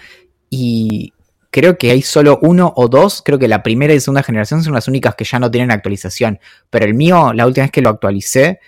[0.49, 1.13] Y
[1.51, 4.75] creo que hay solo uno o dos, creo que la primera y segunda generación son
[4.75, 6.39] las únicas que ya no tienen actualización,
[6.69, 8.61] pero el mío, la última vez que lo actualicé,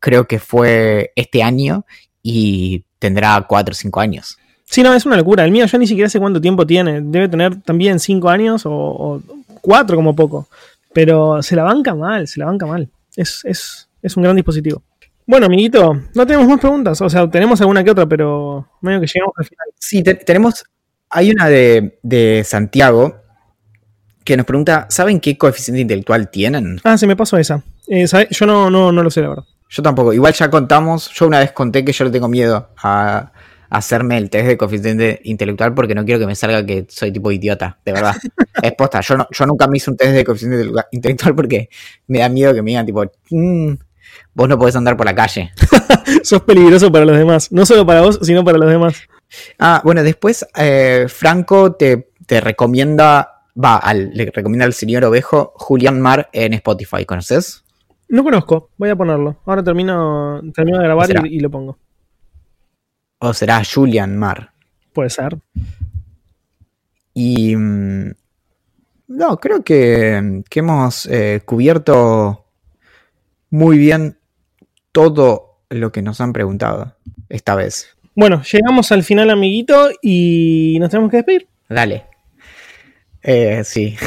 [0.00, 1.86] creo que fue este año
[2.22, 4.38] y tendrá cuatro o cinco años.
[4.64, 5.44] Sí, no, es una locura.
[5.44, 7.00] El mío yo ni siquiera sé cuánto tiempo tiene.
[7.02, 9.20] Debe tener también cinco años o,
[9.60, 10.48] cuatro como poco.
[10.92, 12.90] Pero se la banca mal, se la banca mal.
[13.16, 14.82] Es, es un gran dispositivo.
[15.26, 17.00] Bueno, amiguito, no tenemos más preguntas.
[17.00, 19.66] O sea, tenemos alguna que otra, pero medio que llegamos al final.
[19.78, 20.64] Sí, tenemos
[21.12, 23.20] hay una de, Santiago
[24.24, 26.80] que nos pregunta, ¿saben qué coeficiente intelectual tienen?
[26.84, 27.62] Ah, se me pasó esa.
[27.88, 29.44] Eh, yo no, no, no lo sé, la verdad.
[29.68, 30.12] Yo tampoco.
[30.12, 33.32] Igual ya contamos, yo una vez conté que yo le tengo miedo a,
[33.72, 37.32] hacerme el test de coeficiente intelectual porque no quiero que me salga que soy tipo
[37.32, 38.14] idiota, de verdad.
[38.62, 39.00] es posta.
[39.00, 41.70] Yo, yo nunca me hice un test de coeficiente intelectual porque
[42.06, 43.72] me da miedo que me digan tipo, mm,
[44.34, 45.52] vos no podés andar por la calle.
[46.22, 47.50] Sos peligroso para los demás.
[47.50, 49.08] No solo para vos, sino para los demás.
[49.58, 56.28] Ah, bueno, después eh, Franco te, recomienda, va, le recomienda al señor Ovejo Julián Mar
[56.34, 57.64] en Spotify, ¿conoces?
[58.08, 59.36] No conozco, voy a ponerlo.
[59.46, 61.78] Ahora termino, termino de grabar y, lo pongo.
[63.24, 64.52] O será Julian Mar.
[64.92, 65.38] Puede ser.
[67.14, 67.54] Y...
[67.54, 68.14] Mm,
[69.06, 72.46] no, creo que, hemos eh, cubierto
[73.50, 74.18] muy bien
[74.90, 76.96] todo lo que nos han preguntado
[77.28, 77.90] esta vez.
[78.16, 81.46] Bueno, llegamos al final, amiguito, y nos tenemos que despedir.
[81.68, 82.06] Dale.
[83.22, 83.96] Eh, sí.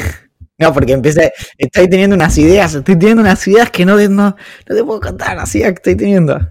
[0.58, 4.82] No, porque empecé, estoy teniendo unas ideas, estoy teniendo unas ideas que no, no, te
[4.82, 6.50] puedo contar, así que estoy teniendo.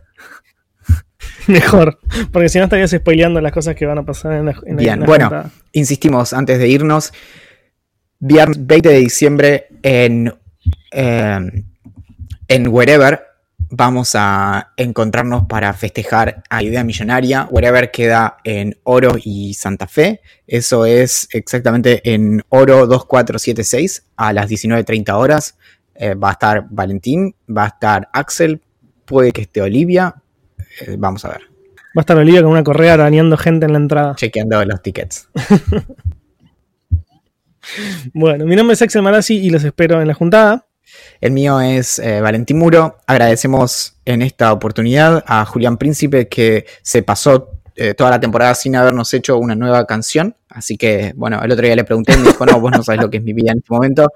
[1.48, 2.00] Mejor,
[2.32, 5.00] porque si no estarías spoileando las cosas que van a pasar en la, en Bien,
[5.06, 7.14] bueno, insistimos antes de irnos.
[8.20, 10.34] Viernes 20 de diciembre en,
[10.92, 11.66] eh,
[12.48, 13.22] en Wherever
[13.70, 17.48] vamos a encontrarnos para festejar a Idea Millonaria.
[17.50, 20.22] Wherever queda en Oro y Santa Fe.
[20.48, 25.58] Eso es exactamente en Oro 2476 a las 19.30 horas.
[25.96, 28.62] Eh, va a estar Valentín, va a estar Axel,
[29.06, 30.16] puede que esté Olivia.
[30.82, 31.42] Eh, vamos a ver.
[31.98, 34.16] Va a estar Olivia con una correa arañando gente en la entrada.
[34.16, 35.30] Chequeando los tickets.
[38.14, 40.68] bueno, mi nombre es Axel Marazzi y los espero en la juntada.
[41.22, 42.98] El mío es eh, Valentín Muro.
[43.08, 48.76] Agradecemos en esta oportunidad a Julián Príncipe que se pasó eh, toda la temporada sin
[48.76, 50.36] habernos hecho una nueva canción.
[50.50, 53.02] Así que, bueno, el otro día le pregunté y me dijo, no, vos no sabes
[53.02, 54.12] lo que es mi vida en este momento.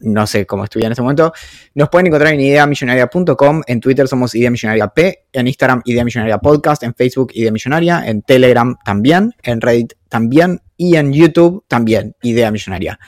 [0.00, 1.32] No sé cómo estuve en este momento.
[1.74, 3.62] Nos pueden encontrar en ideamillonaria.com.
[3.66, 5.26] En Twitter somos Idea Millonaria P.
[5.32, 6.82] En Instagram, Idea Millonaria Podcast.
[6.82, 8.02] En Facebook, Idea Millonaria.
[8.06, 9.34] En Telegram también.
[9.42, 10.60] En Reddit también.
[10.76, 12.98] Y en YouTube también, Idea Millonaria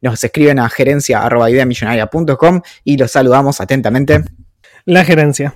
[0.00, 4.24] nos escriben a gerencia.ideamillonaria.com y los saludamos atentamente.
[4.84, 5.54] La gerencia.